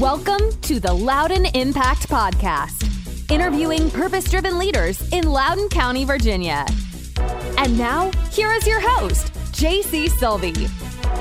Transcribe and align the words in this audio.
Welcome 0.00 0.50
to 0.62 0.80
the 0.80 0.92
Loudoun 0.92 1.46
Impact 1.54 2.08
Podcast, 2.08 3.30
interviewing 3.30 3.92
purpose 3.92 4.28
driven 4.28 4.58
leaders 4.58 5.00
in 5.12 5.24
Loudoun 5.30 5.68
County, 5.68 6.04
Virginia. 6.04 6.66
And 7.58 7.78
now, 7.78 8.10
here 8.32 8.52
is 8.54 8.66
your 8.66 8.80
host, 8.80 9.32
JC 9.52 10.08
Sylvie. 10.08 10.52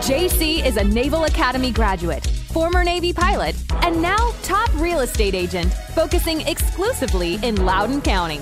JC 0.01 0.65
is 0.65 0.77
a 0.77 0.83
Naval 0.83 1.25
Academy 1.25 1.69
graduate, 1.69 2.25
former 2.25 2.83
Navy 2.83 3.13
pilot, 3.13 3.55
and 3.83 4.01
now 4.01 4.33
top 4.41 4.73
real 4.81 5.01
estate 5.01 5.35
agent, 5.35 5.71
focusing 5.93 6.41
exclusively 6.41 7.35
in 7.43 7.63
Loudoun 7.63 8.01
County. 8.01 8.39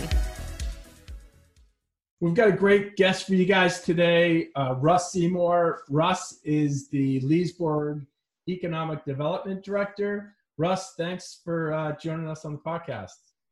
We've 2.21 2.35
got 2.35 2.47
a 2.47 2.53
great 2.53 2.95
guest 2.95 3.27
for 3.27 3.33
you 3.35 3.45
guys 3.45 3.81
today, 3.81 4.47
uh, 4.55 4.75
Russ 4.77 5.11
Seymour. 5.11 5.81
Russ 5.89 6.39
is 6.45 6.87
the 6.87 7.19
Leesburg 7.19 8.05
Economic 8.47 9.05
Development 9.05 9.63
Director. 9.63 10.35
Russ, 10.57 10.93
thanks 10.97 11.41
for 11.43 11.73
uh, 11.73 11.95
joining 12.01 12.27
us 12.27 12.45
on 12.45 12.53
the 12.53 12.59
podcast. 12.59 13.11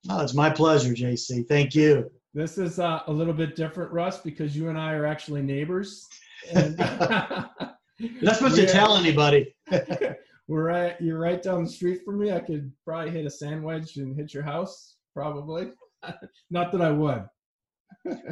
Oh, 0.10 0.22
it's 0.22 0.34
my 0.34 0.50
pleasure, 0.50 0.94
JC. 0.94 1.48
Thank 1.48 1.76
you. 1.76 2.10
This 2.34 2.58
is 2.58 2.80
uh, 2.80 3.02
a 3.08 3.12
little 3.12 3.34
bit 3.34 3.56
different, 3.56 3.92
Russ, 3.92 4.20
because 4.22 4.56
you 4.56 4.70
and 4.70 4.78
I 4.78 4.94
are 4.94 5.06
actually 5.06 5.42
neighbors. 5.42 6.08
And 6.54 6.78
Not 6.78 8.36
supposed 8.36 8.56
to 8.56 8.68
tell 8.68 8.96
anybody. 8.96 9.54
we're 10.48 10.64
right. 10.64 10.96
You're 11.02 11.20
right 11.20 11.42
down 11.42 11.64
the 11.64 11.70
street 11.70 12.02
from 12.06 12.20
me. 12.20 12.32
I 12.32 12.40
could 12.40 12.72
probably 12.86 13.12
hit 13.12 13.26
a 13.26 13.30
sandwich 13.30 13.98
and 13.98 14.16
hit 14.16 14.34
your 14.34 14.44
house. 14.44 14.96
Probably. 15.14 15.72
Not 16.50 16.72
that 16.72 16.82
I 16.82 16.92
would. 16.92 17.26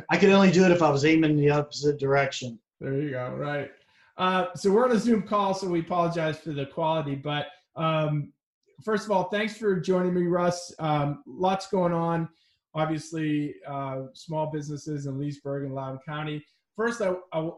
I 0.09 0.17
could 0.17 0.29
only 0.29 0.51
do 0.51 0.63
it 0.63 0.71
if 0.71 0.81
I 0.81 0.89
was 0.89 1.03
aiming 1.03 1.31
in 1.31 1.37
the 1.37 1.49
opposite 1.49 1.99
direction. 1.99 2.59
There 2.79 2.93
you 2.93 3.11
go. 3.11 3.35
Right. 3.35 3.71
Uh, 4.17 4.47
so 4.55 4.71
we're 4.71 4.85
on 4.85 4.95
a 4.95 4.99
Zoom 4.99 5.21
call, 5.21 5.53
so 5.53 5.67
we 5.67 5.81
apologize 5.81 6.39
for 6.39 6.51
the 6.51 6.65
quality. 6.65 7.15
But 7.15 7.47
um, 7.75 8.33
first 8.83 9.05
of 9.05 9.11
all, 9.11 9.25
thanks 9.25 9.55
for 9.55 9.79
joining 9.79 10.13
me, 10.13 10.23
Russ. 10.23 10.73
Um, 10.79 11.23
lots 11.27 11.67
going 11.67 11.93
on. 11.93 12.27
Obviously, 12.73 13.55
uh, 13.67 14.03
small 14.13 14.47
businesses 14.51 15.05
in 15.05 15.19
Leesburg 15.19 15.65
and 15.65 15.73
Loudoun 15.73 15.99
County. 16.05 16.43
First, 16.75 17.01
I, 17.01 17.13
am 17.33 17.53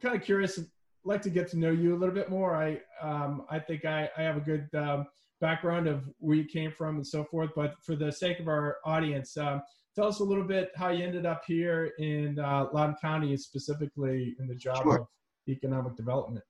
kind 0.00 0.14
of 0.14 0.22
curious. 0.22 0.58
Like 1.04 1.22
to 1.22 1.30
get 1.30 1.48
to 1.50 1.58
know 1.58 1.72
you 1.72 1.96
a 1.96 1.98
little 1.98 2.14
bit 2.14 2.30
more. 2.30 2.54
I 2.54 2.80
um, 3.02 3.44
I 3.50 3.58
think 3.58 3.84
I, 3.84 4.08
I 4.16 4.22
have 4.22 4.36
a 4.36 4.40
good 4.40 4.68
um, 4.74 5.06
background 5.40 5.88
of 5.88 6.08
where 6.18 6.36
you 6.36 6.44
came 6.44 6.70
from 6.70 6.94
and 6.94 7.06
so 7.06 7.24
forth. 7.24 7.50
But 7.56 7.74
for 7.84 7.96
the 7.96 8.12
sake 8.12 8.38
of 8.38 8.46
our 8.46 8.76
audience, 8.84 9.36
um, 9.36 9.62
tell 9.96 10.06
us 10.06 10.20
a 10.20 10.24
little 10.24 10.44
bit 10.44 10.70
how 10.76 10.90
you 10.90 11.04
ended 11.04 11.26
up 11.26 11.42
here 11.44 11.90
in 11.98 12.38
uh, 12.38 12.68
Loudoun 12.72 12.94
County, 13.00 13.36
specifically 13.36 14.36
in 14.38 14.46
the 14.46 14.54
job 14.54 14.84
sure. 14.84 14.96
of 15.00 15.06
economic 15.48 15.96
development? 15.96 16.44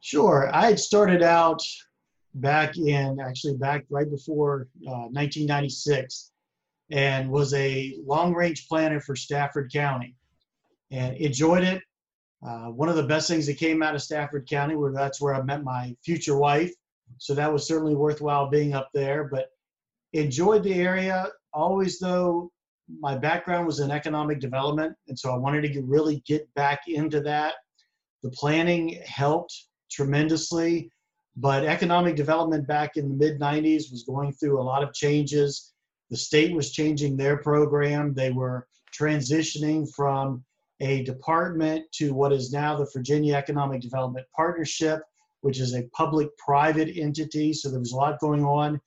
Sure. 0.00 0.50
I 0.52 0.66
had 0.66 0.78
started 0.78 1.22
out 1.22 1.62
back 2.34 2.76
in, 2.76 3.18
actually, 3.20 3.56
back 3.56 3.84
right 3.90 4.10
before 4.10 4.68
uh, 4.86 5.08
1996 5.10 6.32
and 6.90 7.30
was 7.30 7.54
a 7.54 7.94
long 8.04 8.34
range 8.34 8.68
planner 8.68 9.00
for 9.00 9.16
Stafford 9.16 9.72
County 9.72 10.14
and 10.90 11.16
enjoyed 11.16 11.64
it. 11.64 11.82
Uh, 12.46 12.66
one 12.66 12.90
of 12.90 12.96
the 12.96 13.02
best 13.02 13.28
things 13.28 13.46
that 13.46 13.56
came 13.56 13.82
out 13.82 13.94
of 13.94 14.02
Stafford 14.02 14.46
County, 14.46 14.76
where 14.76 14.92
that's 14.92 15.20
where 15.20 15.34
I 15.34 15.42
met 15.42 15.64
my 15.64 15.96
future 16.04 16.36
wife. 16.36 16.72
So 17.18 17.34
that 17.34 17.50
was 17.52 17.66
certainly 17.66 17.94
worthwhile 17.94 18.50
being 18.50 18.74
up 18.74 18.90
there, 18.92 19.24
but 19.24 19.48
enjoyed 20.12 20.62
the 20.62 20.74
area. 20.74 21.28
Always, 21.54 21.98
though, 21.98 22.50
my 23.00 23.16
background 23.16 23.66
was 23.66 23.80
in 23.80 23.90
economic 23.90 24.40
development, 24.40 24.94
and 25.08 25.18
so 25.18 25.32
I 25.32 25.36
wanted 25.36 25.62
to 25.62 25.68
get, 25.68 25.84
really 25.84 26.22
get 26.26 26.52
back 26.54 26.80
into 26.86 27.20
that. 27.22 27.54
The 28.24 28.30
planning 28.30 29.02
helped 29.04 29.66
tremendously, 29.90 30.90
but 31.36 31.66
economic 31.66 32.16
development 32.16 32.66
back 32.66 32.96
in 32.96 33.10
the 33.10 33.14
mid 33.14 33.38
90s 33.38 33.92
was 33.92 34.04
going 34.08 34.32
through 34.32 34.58
a 34.58 34.64
lot 34.64 34.82
of 34.82 34.94
changes. 34.94 35.74
The 36.08 36.16
state 36.16 36.54
was 36.54 36.72
changing 36.72 37.18
their 37.18 37.36
program. 37.36 38.14
They 38.14 38.30
were 38.30 38.66
transitioning 38.98 39.86
from 39.94 40.42
a 40.80 41.02
department 41.02 41.84
to 41.96 42.14
what 42.14 42.32
is 42.32 42.50
now 42.50 42.76
the 42.78 42.88
Virginia 42.94 43.34
Economic 43.34 43.82
Development 43.82 44.26
Partnership, 44.34 45.02
which 45.42 45.60
is 45.60 45.74
a 45.74 45.86
public 45.94 46.34
private 46.38 46.96
entity. 46.96 47.52
So 47.52 47.70
there 47.70 47.78
was 47.78 47.92
a 47.92 47.96
lot 47.96 48.20
going 48.20 48.42
on. 48.42 48.80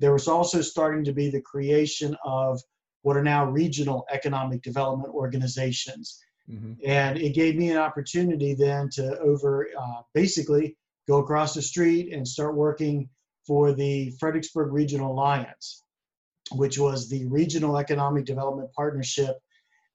There 0.00 0.12
was 0.12 0.26
also 0.26 0.60
starting 0.60 1.04
to 1.04 1.12
be 1.12 1.30
the 1.30 1.40
creation 1.40 2.16
of 2.24 2.60
what 3.02 3.16
are 3.16 3.22
now 3.22 3.44
regional 3.44 4.06
economic 4.10 4.62
development 4.62 5.14
organizations. 5.14 6.18
Mm-hmm. 6.50 6.74
And 6.84 7.18
it 7.18 7.34
gave 7.34 7.56
me 7.56 7.70
an 7.70 7.78
opportunity 7.78 8.54
then 8.54 8.88
to 8.90 9.18
over 9.20 9.68
uh, 9.78 10.02
basically 10.14 10.76
go 11.08 11.18
across 11.18 11.54
the 11.54 11.62
street 11.62 12.12
and 12.12 12.26
start 12.26 12.54
working 12.54 13.08
for 13.46 13.72
the 13.72 14.10
Fredericksburg 14.20 14.72
Regional 14.72 15.12
Alliance, 15.12 15.82
which 16.52 16.78
was 16.78 17.08
the 17.08 17.26
regional 17.26 17.78
economic 17.78 18.24
development 18.24 18.72
partnership 18.74 19.36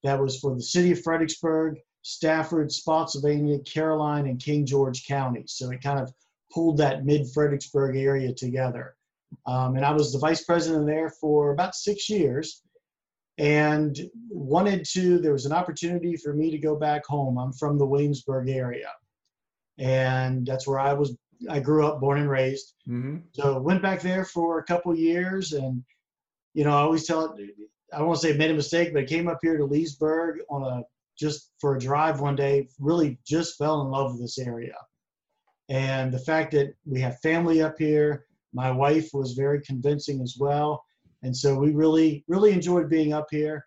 that 0.04 0.20
was 0.20 0.40
for 0.40 0.56
the 0.56 0.62
city 0.62 0.92
of 0.92 1.02
Fredericksburg, 1.02 1.78
Stafford, 2.02 2.72
Spotsylvania, 2.72 3.60
Caroline, 3.60 4.28
and 4.28 4.42
King 4.42 4.66
George 4.66 5.06
counties. 5.06 5.54
So 5.54 5.72
it 5.72 5.82
kind 5.82 6.00
of 6.00 6.14
pulled 6.54 6.78
that 6.78 7.06
mid 7.06 7.28
Fredericksburg 7.34 7.98
area 7.98 8.34
together. 8.34 8.96
Um, 9.46 9.76
and 9.76 9.84
I 9.84 9.92
was 9.92 10.14
the 10.14 10.20
vice 10.20 10.44
president 10.44 10.86
there 10.86 11.10
for 11.10 11.52
about 11.52 11.76
six 11.76 12.10
years 12.10 12.62
and 13.38 14.00
wanted 14.30 14.84
to 14.86 15.20
there 15.20 15.34
was 15.34 15.46
an 15.46 15.52
opportunity 15.52 16.16
for 16.18 16.34
me 16.34 16.50
to 16.52 16.58
go 16.58 16.76
back 16.76 17.06
home. 17.06 17.38
I'm 17.38 17.54
from 17.54 17.78
the 17.78 17.86
williamsburg 17.86 18.50
area 18.50 18.90
and 19.78 20.46
that's 20.46 20.68
where 20.68 20.80
i 20.80 20.94
was 20.94 21.16
i 21.50 21.60
grew 21.60 21.86
up 21.86 22.00
born 22.00 22.20
and 22.20 22.30
raised. 22.30 22.74
Mm-hmm. 22.88 23.18
so 23.34 23.60
went 23.60 23.82
back 23.82 24.02
there 24.02 24.26
for 24.26 24.60
a 24.60 24.64
couple 24.64 24.96
years 24.96 25.54
and 25.54 25.84
you 26.54 26.64
know 26.64 26.72
i 26.72 26.82
always 26.82 27.06
tell 27.06 27.26
it 27.26 27.50
i 27.94 28.02
won't 28.02 28.20
say 28.20 28.36
made 28.36 28.52
a 28.52 28.56
mistake 28.56 28.92
but 28.94 29.04
I 29.04 29.06
came 29.06 29.28
up 29.28 29.40
here 29.42 29.58
to 29.58 29.66
leesburg 29.66 30.40
on 30.50 30.64
a 30.64 30.84
just 31.18 31.52
for 31.60 31.76
a 31.76 31.80
drive 31.80 32.20
one 32.20 32.36
day 32.36 32.68
really 32.80 33.20
just 33.26 33.58
fell 33.58 33.82
in 33.82 33.88
love 33.90 34.12
with 34.12 34.22
this 34.22 34.38
area. 34.38 34.76
And 35.70 36.14
the 36.14 36.20
fact 36.20 36.52
that 36.52 36.76
we 36.86 37.02
have 37.02 37.20
family 37.20 37.62
up 37.62 37.76
here 37.78 38.26
my 38.54 38.72
wife 38.72 39.10
was 39.14 39.34
very 39.34 39.62
convincing 39.62 40.22
as 40.22 40.38
well 40.40 40.86
and 41.24 41.36
so 41.36 41.58
we 41.58 41.72
really, 41.72 42.24
really 42.28 42.52
enjoyed 42.52 42.90
being 42.90 43.14
up 43.14 43.28
here 43.32 43.66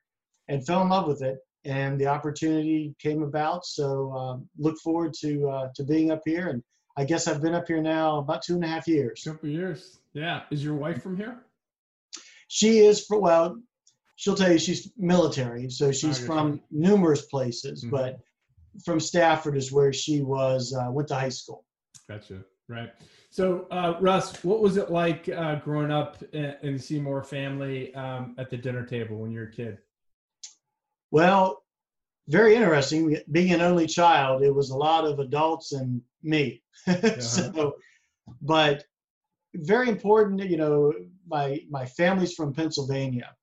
and 0.49 0.65
fell 0.65 0.83
in 0.83 0.88
love 0.88 1.06
with 1.06 1.22
it. 1.22 1.38
And 1.65 2.00
the 2.00 2.06
opportunity 2.06 2.94
came 2.99 3.22
about. 3.22 3.66
So 3.66 4.12
um, 4.12 4.49
look 4.59 4.78
forward 4.78 5.12
to 5.21 5.49
uh, 5.49 5.69
to 5.77 5.84
being 5.84 6.11
up 6.11 6.22
here. 6.25 6.49
And 6.49 6.62
I 6.97 7.05
guess 7.05 7.28
I've 7.28 7.43
been 7.43 7.55
up 7.55 7.66
here 7.66 7.83
now 7.83 8.19
about 8.19 8.43
two 8.43 8.55
and 8.55 8.65
a 8.65 8.69
half 8.69 8.88
years. 8.88 9.22
Couple 9.27 9.49
years. 9.49 9.99
Yeah. 10.15 10.43
Is 10.50 10.65
your 10.65 10.75
wife 10.75 11.03
from 11.03 11.16
here? 11.16 11.38
She 12.49 12.78
is. 12.78 13.05
For, 13.05 13.21
well, 13.21 13.61
she'll 14.17 14.34
tell 14.34 14.50
you 14.50 14.59
she's 14.59 14.91
military, 14.97 15.69
so 15.71 15.93
she's 15.93 16.19
from 16.19 16.62
numerous 16.71 17.27
places, 17.27 17.84
mm-hmm. 17.84 17.94
but 17.94 18.21
from 18.84 18.99
Stafford 18.99 19.56
is 19.56 19.71
where 19.71 19.93
she 19.93 20.22
was. 20.22 20.75
Uh, 20.75 20.91
went 20.91 21.09
to 21.09 21.15
high 21.15 21.28
school. 21.28 21.65
Gotcha. 22.09 22.43
Right. 22.70 22.92
So, 23.31 23.66
uh, 23.72 23.97
Russ, 24.00 24.44
what 24.44 24.60
was 24.60 24.76
it 24.76 24.92
like 24.92 25.28
uh, 25.28 25.56
growing 25.56 25.91
up 25.91 26.22
in, 26.32 26.54
in, 26.62 26.72
the 26.75 26.78
Seymour 26.78 27.25
family 27.25 27.92
um, 27.97 28.36
at 28.38 28.48
the 28.48 28.56
dinner 28.56 28.86
table 28.86 29.16
when 29.16 29.32
you 29.32 29.41
were 29.41 29.47
a 29.47 29.53
kid? 29.53 29.78
Well, 31.10 31.64
very 32.28 32.54
interesting. 32.54 33.16
Being 33.32 33.53
an 33.53 33.60
only 33.60 33.88
child, 33.88 34.42
it 34.42 34.54
was 34.54 34.70
a 34.70 34.76
lot 34.76 35.04
of 35.04 35.19
adults 35.19 35.72
and 35.72 36.00
me. 36.22 36.62
Uh-huh. 36.86 37.20
so, 37.20 37.75
but 38.41 38.84
very 39.54 39.88
important. 39.88 40.41
You 40.48 40.56
know, 40.56 40.92
my 41.28 41.60
my 41.69 41.87
family's 41.87 42.34
from 42.34 42.54
Pennsylvania, 42.54 43.34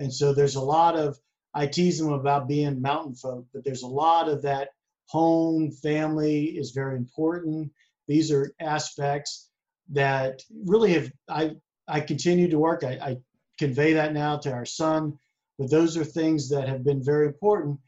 and 0.00 0.12
so 0.12 0.34
there's 0.34 0.56
a 0.56 0.60
lot 0.60 0.96
of. 0.96 1.16
I 1.54 1.66
tease 1.66 1.98
them 1.98 2.12
about 2.12 2.48
being 2.48 2.82
mountain 2.82 3.14
folk, 3.14 3.46
but 3.54 3.64
there's 3.64 3.82
a 3.82 3.86
lot 3.86 4.28
of 4.28 4.42
that 4.42 4.70
home 5.06 5.70
family 5.70 6.46
is 6.46 6.72
very 6.72 6.96
important 6.96 7.70
these 8.08 8.30
are 8.30 8.54
aspects 8.60 9.50
that 9.90 10.42
really 10.64 10.92
have 10.92 11.10
I 11.28 11.52
I 11.88 12.00
continue 12.00 12.48
to 12.48 12.58
work. 12.58 12.84
I, 12.84 12.92
I 12.92 13.16
convey 13.58 13.92
that 13.92 14.12
now 14.12 14.36
to 14.38 14.52
our 14.52 14.64
son, 14.64 15.18
but 15.58 15.70
those 15.70 15.96
are 15.96 16.04
things 16.04 16.48
that 16.50 16.68
have 16.68 16.84
been 16.84 17.02
very 17.02 17.26
important, 17.26 17.78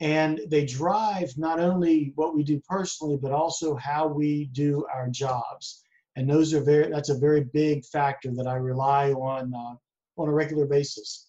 and 0.00 0.40
they 0.48 0.64
drive 0.64 1.30
not 1.36 1.60
only 1.60 2.12
what 2.16 2.34
we 2.34 2.42
do 2.42 2.60
personally, 2.68 3.18
but 3.20 3.32
also 3.32 3.76
how 3.76 4.06
we 4.06 4.46
do 4.52 4.86
our 4.92 5.08
jobs. 5.08 5.82
And 6.16 6.28
those 6.28 6.52
are 6.52 6.60
very 6.60 6.90
that's 6.90 7.10
a 7.10 7.18
very 7.18 7.44
big 7.44 7.84
factor 7.84 8.34
that 8.34 8.46
I 8.46 8.54
rely 8.54 9.12
on 9.12 9.54
uh, 9.54 9.76
on 10.20 10.28
a 10.28 10.32
regular 10.32 10.66
basis. 10.66 11.28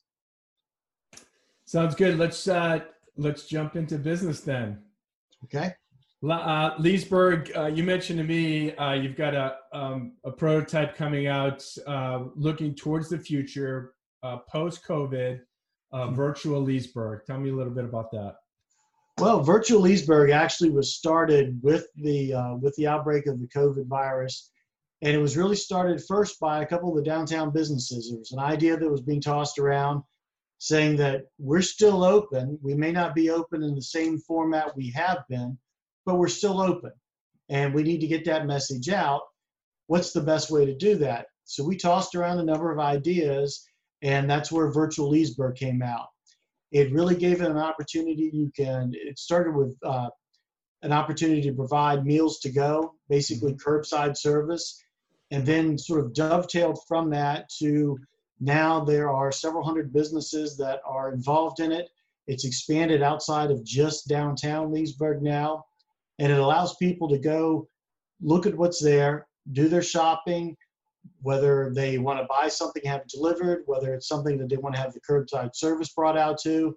Sounds 1.65 1.93
good. 1.93 2.17
Let's 2.17 2.47
uh, 2.47 2.79
let's 3.17 3.45
jump 3.45 3.75
into 3.75 3.97
business 3.97 4.39
then. 4.39 4.79
Okay. 5.43 5.73
Uh, 6.27 6.71
Leesburg, 6.79 7.51
uh, 7.55 7.67
you 7.67 7.83
mentioned 7.83 8.19
to 8.19 8.25
me 8.25 8.75
uh, 8.75 8.91
you've 8.91 9.15
got 9.15 9.33
a, 9.33 9.55
um, 9.71 10.13
a 10.25 10.31
prototype 10.31 10.95
coming 10.95 11.27
out 11.27 11.63
uh, 11.87 12.25
looking 12.35 12.75
towards 12.75 13.07
the 13.07 13.17
future, 13.17 13.93
uh, 14.21 14.37
post 14.51 14.85
COVID, 14.85 15.39
uh, 15.93 15.97
mm-hmm. 15.97 16.15
virtual 16.15 16.61
Leesburg. 16.61 17.21
Tell 17.25 17.39
me 17.39 17.51
a 17.51 17.55
little 17.55 17.73
bit 17.73 17.85
about 17.85 18.11
that. 18.11 18.35
Well, 19.17 19.43
virtual 19.43 19.81
Leesburg 19.81 20.29
actually 20.29 20.71
was 20.71 20.95
started 20.95 21.59
with 21.61 21.87
the 21.95 22.33
with 22.61 22.73
the 22.75 22.87
outbreak 22.87 23.27
of 23.27 23.39
the 23.39 23.47
COVID 23.47 23.87
virus, 23.87 24.51
And 25.01 25.13
it 25.13 25.19
was 25.19 25.35
really 25.35 25.57
started 25.57 26.01
first 26.05 26.39
by 26.39 26.61
a 26.61 26.65
couple 26.65 26.89
of 26.89 26.95
the 26.95 27.09
downtown 27.09 27.51
businesses. 27.51 28.09
There 28.09 28.19
was 28.19 28.31
an 28.31 28.39
idea 28.39 28.77
that 28.77 28.89
was 28.89 29.01
being 29.01 29.21
tossed 29.21 29.59
around 29.59 30.03
saying 30.57 30.97
that 30.97 31.23
we're 31.37 31.61
still 31.61 32.03
open. 32.03 32.59
We 32.61 32.75
may 32.75 32.91
not 32.91 33.15
be 33.15 33.29
open 33.29 33.63
in 33.63 33.75
the 33.75 33.81
same 33.81 34.19
format 34.19 34.75
we 34.75 34.89
have 34.91 35.19
been, 35.29 35.57
but 36.05 36.17
we're 36.17 36.27
still 36.27 36.61
open. 36.61 36.91
And 37.49 37.73
we 37.73 37.83
need 37.83 38.01
to 38.01 38.07
get 38.07 38.25
that 38.25 38.45
message 38.45 38.89
out. 38.89 39.21
What's 39.87 40.11
the 40.11 40.21
best 40.21 40.51
way 40.51 40.65
to 40.65 40.75
do 40.75 40.95
that? 40.97 41.27
So 41.45 41.63
we 41.63 41.75
tossed 41.75 42.13
around 42.13 42.39
a 42.39 42.43
number 42.43 42.71
of 42.71 42.79
ideas, 42.79 43.65
and 44.03 44.29
that's 44.29 44.51
where 44.51 44.71
Virtual 44.71 45.09
Leesburg 45.09 45.55
came 45.55 45.81
out. 45.81 46.07
It 46.71 46.93
really 46.93 47.15
gave 47.15 47.41
it 47.41 47.49
an 47.49 47.57
opportunity. 47.57 48.29
You 48.31 48.51
can, 48.55 48.91
it 48.93 49.17
started 49.17 49.55
with 49.55 49.75
uh, 49.83 50.09
an 50.83 50.91
opportunity 50.91 51.41
to 51.41 51.53
provide 51.53 52.05
meals 52.05 52.39
to 52.39 52.51
go, 52.51 52.93
basically 53.09 53.55
curbside 53.55 54.15
service, 54.15 54.79
and 55.31 55.45
then 55.45 55.77
sort 55.77 56.05
of 56.05 56.13
dovetailed 56.13 56.79
from 56.87 57.09
that 57.09 57.49
to 57.59 57.97
now 58.39 58.83
there 58.85 59.09
are 59.09 59.31
several 59.31 59.63
hundred 59.63 59.91
businesses 59.91 60.55
that 60.57 60.79
are 60.85 61.11
involved 61.11 61.59
in 61.59 61.71
it. 61.71 61.89
It's 62.27 62.45
expanded 62.45 63.01
outside 63.01 63.51
of 63.51 63.63
just 63.63 64.07
downtown 64.07 64.71
Leesburg 64.71 65.21
now, 65.21 65.65
and 66.19 66.31
it 66.31 66.39
allows 66.39 66.75
people 66.75 67.07
to 67.09 67.17
go 67.17 67.67
look 68.21 68.45
at 68.45 68.55
what's 68.55 68.81
there, 68.81 69.27
do 69.53 69.69
their 69.69 69.81
shopping, 69.81 70.55
whether 71.21 71.71
they 71.73 71.97
want 71.97 72.19
to 72.19 72.27
buy 72.29 72.49
something, 72.49 72.83
have 72.85 73.01
it 73.01 73.07
delivered, 73.07 73.63
whether 73.65 73.93
it's 73.93 74.07
something 74.07 74.37
that 74.37 74.49
they 74.49 74.57
want 74.57 74.75
to 74.75 74.81
have 74.81 74.93
the 74.93 74.99
curbside 74.99 75.55
service 75.55 75.89
brought 75.93 76.17
out 76.17 76.37
to. 76.41 76.75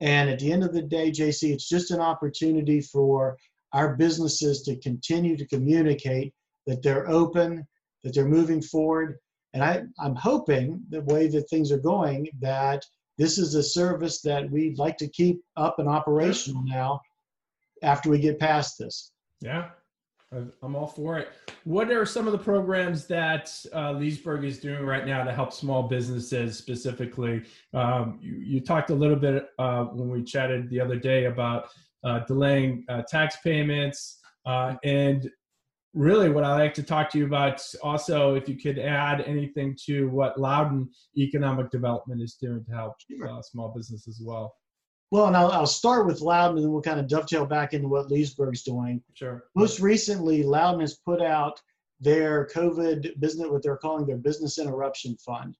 And 0.00 0.30
at 0.30 0.38
the 0.38 0.50
end 0.50 0.64
of 0.64 0.72
the 0.72 0.82
day, 0.82 1.10
JC, 1.10 1.52
it's 1.52 1.68
just 1.68 1.90
an 1.90 2.00
opportunity 2.00 2.80
for 2.80 3.36
our 3.74 3.96
businesses 3.96 4.62
to 4.62 4.76
continue 4.76 5.36
to 5.36 5.46
communicate 5.46 6.32
that 6.66 6.82
they're 6.82 7.08
open, 7.08 7.66
that 8.02 8.14
they're 8.14 8.24
moving 8.26 8.62
forward. 8.62 9.18
And 9.52 9.62
I, 9.62 9.82
I'm 9.98 10.14
hoping 10.14 10.82
the 10.88 11.02
way 11.02 11.28
that 11.28 11.50
things 11.50 11.70
are 11.70 11.78
going 11.78 12.28
that 12.40 12.82
this 13.18 13.36
is 13.36 13.54
a 13.54 13.62
service 13.62 14.22
that 14.22 14.50
we'd 14.50 14.78
like 14.78 14.96
to 14.98 15.08
keep 15.08 15.42
up 15.56 15.78
and 15.78 15.88
operational 15.88 16.62
now 16.64 17.00
after 17.82 18.10
we 18.10 18.18
get 18.18 18.38
past 18.38 18.78
this. 18.78 19.12
Yeah, 19.40 19.70
I'm 20.62 20.76
all 20.76 20.86
for 20.86 21.18
it. 21.18 21.28
What 21.64 21.90
are 21.90 22.06
some 22.06 22.26
of 22.26 22.32
the 22.32 22.38
programs 22.38 23.06
that 23.08 23.52
uh, 23.74 23.92
Leesburg 23.92 24.44
is 24.44 24.60
doing 24.60 24.84
right 24.84 25.04
now 25.04 25.24
to 25.24 25.32
help 25.32 25.52
small 25.52 25.82
businesses 25.82 26.56
specifically? 26.56 27.42
Um, 27.74 28.18
you, 28.22 28.34
you, 28.34 28.60
talked 28.60 28.90
a 28.90 28.94
little 28.94 29.16
bit 29.16 29.48
uh, 29.58 29.84
when 29.86 30.08
we 30.08 30.22
chatted 30.22 30.70
the 30.70 30.80
other 30.80 30.96
day 30.96 31.24
about 31.24 31.70
uh, 32.04 32.20
delaying 32.20 32.84
uh, 32.88 33.02
tax 33.08 33.38
payments. 33.42 34.20
Uh, 34.46 34.76
and 34.84 35.28
really, 35.94 36.28
what 36.28 36.44
I 36.44 36.54
like 36.54 36.74
to 36.74 36.82
talk 36.84 37.10
to 37.10 37.18
you 37.18 37.26
about 37.26 37.60
also, 37.82 38.36
if 38.36 38.48
you 38.48 38.56
could 38.56 38.78
add 38.78 39.22
anything 39.22 39.76
to 39.86 40.08
what 40.10 40.38
Loudoun 40.38 40.88
Economic 41.16 41.70
Development 41.70 42.22
is 42.22 42.34
doing 42.34 42.64
to 42.64 42.72
help 42.72 42.94
uh, 43.28 43.42
small 43.42 43.72
business 43.74 44.06
as 44.06 44.20
well. 44.24 44.54
Well, 45.10 45.26
and 45.26 45.36
I'll, 45.36 45.50
I'll 45.50 45.66
start 45.66 46.06
with 46.06 46.20
Loudoun 46.20 46.56
and 46.56 46.64
then 46.64 46.72
we'll 46.72 46.82
kind 46.82 47.00
of 47.00 47.08
dovetail 47.08 47.44
back 47.44 47.74
into 47.74 47.88
what 47.88 48.10
Leesburg's 48.10 48.62
doing. 48.62 49.02
Sure. 49.14 49.44
Most 49.56 49.80
recently, 49.80 50.44
Loudoun 50.44 50.80
has 50.80 50.94
put 50.94 51.20
out 51.20 51.60
their 52.00 52.48
COVID 52.54 53.18
business, 53.20 53.48
what 53.48 53.62
they're 53.62 53.76
calling 53.76 54.06
their 54.06 54.16
business 54.16 54.58
interruption 54.58 55.16
fund. 55.16 55.56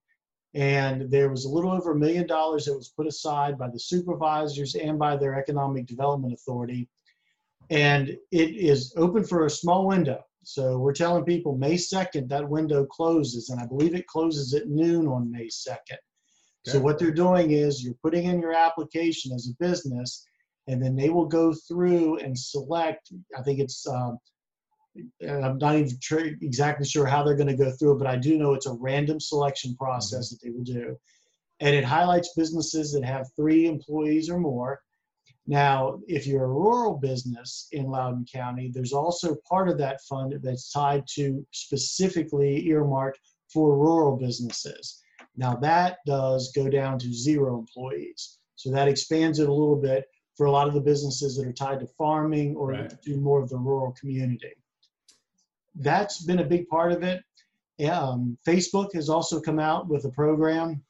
And 0.54 1.10
there 1.10 1.30
was 1.30 1.44
a 1.44 1.48
little 1.48 1.70
over 1.70 1.92
a 1.92 1.98
million 1.98 2.26
dollars 2.26 2.64
that 2.64 2.76
was 2.76 2.88
put 2.88 3.06
aside 3.06 3.58
by 3.58 3.68
the 3.68 3.78
supervisors 3.78 4.74
and 4.74 4.98
by 4.98 5.16
their 5.16 5.38
economic 5.38 5.86
development 5.86 6.32
authority. 6.32 6.88
And 7.70 8.08
it 8.32 8.56
is 8.56 8.92
open 8.96 9.24
for 9.24 9.46
a 9.46 9.50
small 9.50 9.86
window. 9.86 10.24
So 10.42 10.78
we're 10.78 10.94
telling 10.94 11.24
people 11.24 11.56
May 11.56 11.74
2nd, 11.74 12.28
that 12.28 12.48
window 12.48 12.84
closes. 12.86 13.50
And 13.50 13.60
I 13.60 13.66
believe 13.66 13.94
it 13.94 14.06
closes 14.06 14.54
at 14.54 14.68
noon 14.68 15.06
on 15.06 15.30
May 15.30 15.46
2nd. 15.46 15.98
So 16.66 16.78
what 16.78 16.98
they're 16.98 17.10
doing 17.10 17.52
is 17.52 17.82
you're 17.82 17.94
putting 18.02 18.24
in 18.24 18.40
your 18.40 18.52
application 18.52 19.32
as 19.32 19.48
a 19.48 19.64
business, 19.64 20.26
and 20.66 20.82
then 20.82 20.94
they 20.94 21.08
will 21.08 21.26
go 21.26 21.54
through 21.54 22.18
and 22.18 22.38
select. 22.38 23.12
I 23.36 23.42
think 23.42 23.60
it's. 23.60 23.86
Um, 23.86 24.18
I'm 25.26 25.58
not 25.58 25.76
even 25.76 25.96
tr- 26.02 26.36
exactly 26.42 26.84
sure 26.84 27.06
how 27.06 27.22
they're 27.22 27.36
going 27.36 27.46
to 27.46 27.64
go 27.64 27.70
through 27.70 27.92
it, 27.92 27.98
but 27.98 28.08
I 28.08 28.16
do 28.16 28.36
know 28.36 28.54
it's 28.54 28.66
a 28.66 28.72
random 28.72 29.20
selection 29.20 29.76
process 29.76 30.26
mm-hmm. 30.26 30.34
that 30.34 30.42
they 30.42 30.50
will 30.50 30.64
do, 30.64 30.96
and 31.60 31.74
it 31.74 31.84
highlights 31.84 32.34
businesses 32.36 32.92
that 32.92 33.04
have 33.04 33.30
three 33.36 33.66
employees 33.66 34.28
or 34.28 34.38
more. 34.38 34.80
Now, 35.46 36.00
if 36.06 36.26
you're 36.26 36.44
a 36.44 36.48
rural 36.48 36.98
business 36.98 37.68
in 37.72 37.86
Loudoun 37.86 38.26
County, 38.30 38.70
there's 38.72 38.92
also 38.92 39.36
part 39.48 39.68
of 39.68 39.78
that 39.78 40.00
fund 40.02 40.34
that's 40.42 40.70
tied 40.70 41.04
to 41.14 41.44
specifically 41.52 42.66
earmarked 42.68 43.18
for 43.52 43.76
rural 43.76 44.16
businesses. 44.16 45.02
Now 45.36 45.54
that 45.56 45.98
does 46.06 46.52
go 46.54 46.68
down 46.68 46.98
to 47.00 47.12
zero 47.12 47.58
employees. 47.58 48.38
So 48.56 48.70
that 48.70 48.88
expands 48.88 49.38
it 49.38 49.48
a 49.48 49.52
little 49.52 49.76
bit 49.76 50.04
for 50.36 50.46
a 50.46 50.50
lot 50.50 50.68
of 50.68 50.74
the 50.74 50.80
businesses 50.80 51.36
that 51.36 51.46
are 51.46 51.52
tied 51.52 51.80
to 51.80 51.86
farming 51.86 52.56
or 52.56 52.70
right. 52.70 53.02
do 53.02 53.16
more 53.16 53.42
of 53.42 53.48
the 53.48 53.58
rural 53.58 53.92
community. 53.92 54.52
That's 55.74 56.22
been 56.24 56.40
a 56.40 56.44
big 56.44 56.68
part 56.68 56.92
of 56.92 57.02
it. 57.02 57.22
Um, 57.88 58.36
Facebook 58.46 58.92
has 58.94 59.08
also 59.08 59.40
come 59.40 59.58
out 59.58 59.88
with 59.88 60.04
a 60.04 60.10
program 60.10 60.82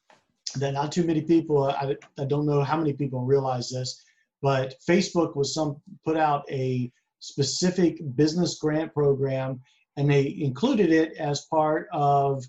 that 0.55 0.73
not 0.73 0.91
too 0.91 1.05
many 1.05 1.21
people, 1.21 1.69
I, 1.69 1.95
I 2.19 2.25
don't 2.25 2.45
know 2.45 2.63
how 2.63 2.77
many 2.77 2.93
people 2.93 3.21
realize 3.21 3.69
this, 3.69 4.03
but 4.41 4.75
Facebook 4.87 5.35
was 5.35 5.53
some 5.53 5.81
put 6.03 6.17
out 6.17 6.43
a 6.51 6.91
specific 7.19 7.99
business 8.15 8.57
grant 8.57 8.93
program 8.93 9.61
and 9.97 10.09
they 10.09 10.35
included 10.39 10.91
it 10.91 11.13
as 11.17 11.45
part 11.45 11.87
of 11.91 12.43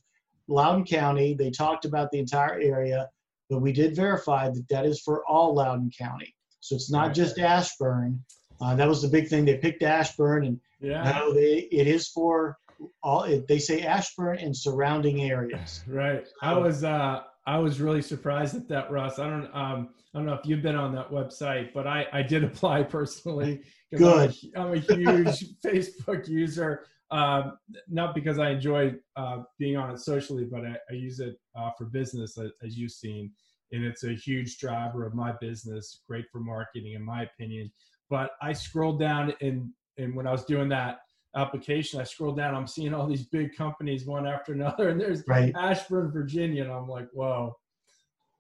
Loudoun 0.53 0.85
County. 0.85 1.35
They 1.35 1.51
talked 1.51 1.85
about 1.85 2.11
the 2.11 2.19
entire 2.19 2.61
area, 2.61 3.09
but 3.49 3.61
we 3.61 3.73
did 3.73 3.97
verify 3.97 4.49
that 4.49 4.69
that 4.69 4.87
is 4.87 5.01
for 5.01 5.25
all 5.27 5.55
Loudoun 5.55 5.91
County. 5.97 6.35
So 6.61 6.77
it's 6.77 6.91
not 6.91 7.09
right. 7.09 7.15
just 7.15 7.39
Ashburn. 7.39 8.23
Uh, 8.61 8.77
that 8.77 8.89
was 8.89 9.03
the 9.03 9.09
big 9.09 9.29
thing. 9.29 9.45
They 9.45 9.57
picked 9.57 9.83
Ashburn, 9.83 10.45
and 10.45 10.61
yeah. 10.81 11.03
no, 11.03 11.35
they 11.35 11.69
it 11.73 11.89
is 11.89 12.09
for 12.09 12.59
all. 13.03 13.25
It, 13.25 13.49
they 13.49 13.59
say 13.59 13.83
Ashburn 13.83 14.39
and 14.39 14.57
surrounding 14.57 15.23
areas. 15.23 15.83
Right. 15.89 16.25
So, 16.27 16.33
I 16.43 16.55
was 16.55 16.85
uh, 16.85 17.23
I 17.47 17.59
was 17.59 17.81
really 17.81 18.03
surprised 18.03 18.55
at 18.55 18.69
that, 18.69 18.91
Russ. 18.93 19.19
I 19.19 19.29
don't 19.29 19.47
um, 19.55 19.89
I 20.15 20.19
don't 20.19 20.27
know 20.27 20.35
if 20.35 20.47
you've 20.47 20.63
been 20.63 20.77
on 20.77 20.95
that 20.95 21.11
website, 21.11 21.73
but 21.75 21.89
I 21.89 22.07
I 22.13 22.23
did 22.23 22.45
apply 22.51 22.85
personally. 22.85 23.63
Good. 23.95 24.37
I'm 24.55 24.67
a, 24.67 24.69
I'm 24.69 24.73
a 24.75 24.79
huge 24.79 25.45
Facebook 25.65 26.29
user 26.29 26.85
uh, 27.13 27.51
not 27.89 28.15
because 28.15 28.39
I 28.39 28.51
enjoy 28.51 28.95
uh, 29.17 29.43
being 29.59 29.77
on 29.77 29.91
it 29.91 30.01
socially, 30.01 30.45
but 30.51 30.65
I, 30.65 30.77
I 30.91 30.95
use 30.95 31.21
it 31.21 31.37
uh, 31.55 31.71
for 31.77 31.85
business, 31.85 32.39
as 32.39 32.79
you've 32.79 32.91
seen. 32.91 33.31
And 33.71 33.85
it's 33.85 34.05
a 34.05 34.15
huge 34.15 34.59
driver 34.59 35.07
of 35.07 35.15
my 35.15 35.33
business, 35.41 36.01
great 36.09 36.25
for 36.33 36.41
marketing, 36.41 36.95
in 36.95 37.05
my 37.05 37.25
opinion. 37.25 37.71
But 38.09 38.31
I 38.41 38.55
scrolled 38.55 38.99
down, 38.99 39.35
and, 39.43 39.69
and 39.99 40.17
when 40.17 40.27
I 40.27 40.33
was 40.33 40.45
doing 40.45 40.71
that 40.71 41.01
application, 41.37 42.01
I 42.01 42.05
scrolled 42.05 42.39
down, 42.39 42.55
I'm 42.55 42.67
seeing 42.67 42.95
all 42.95 43.07
these 43.07 43.27
big 43.27 43.55
companies 43.55 44.07
one 44.07 44.27
after 44.27 44.55
another, 44.55 44.89
and 44.91 45.01
there's 45.01 45.23
right. 45.29 45.53
Ashburn, 45.55 46.11
Virginia. 46.11 46.65
And 46.65 46.73
I'm 46.73 46.89
like, 46.89 47.09
whoa. 47.13 47.55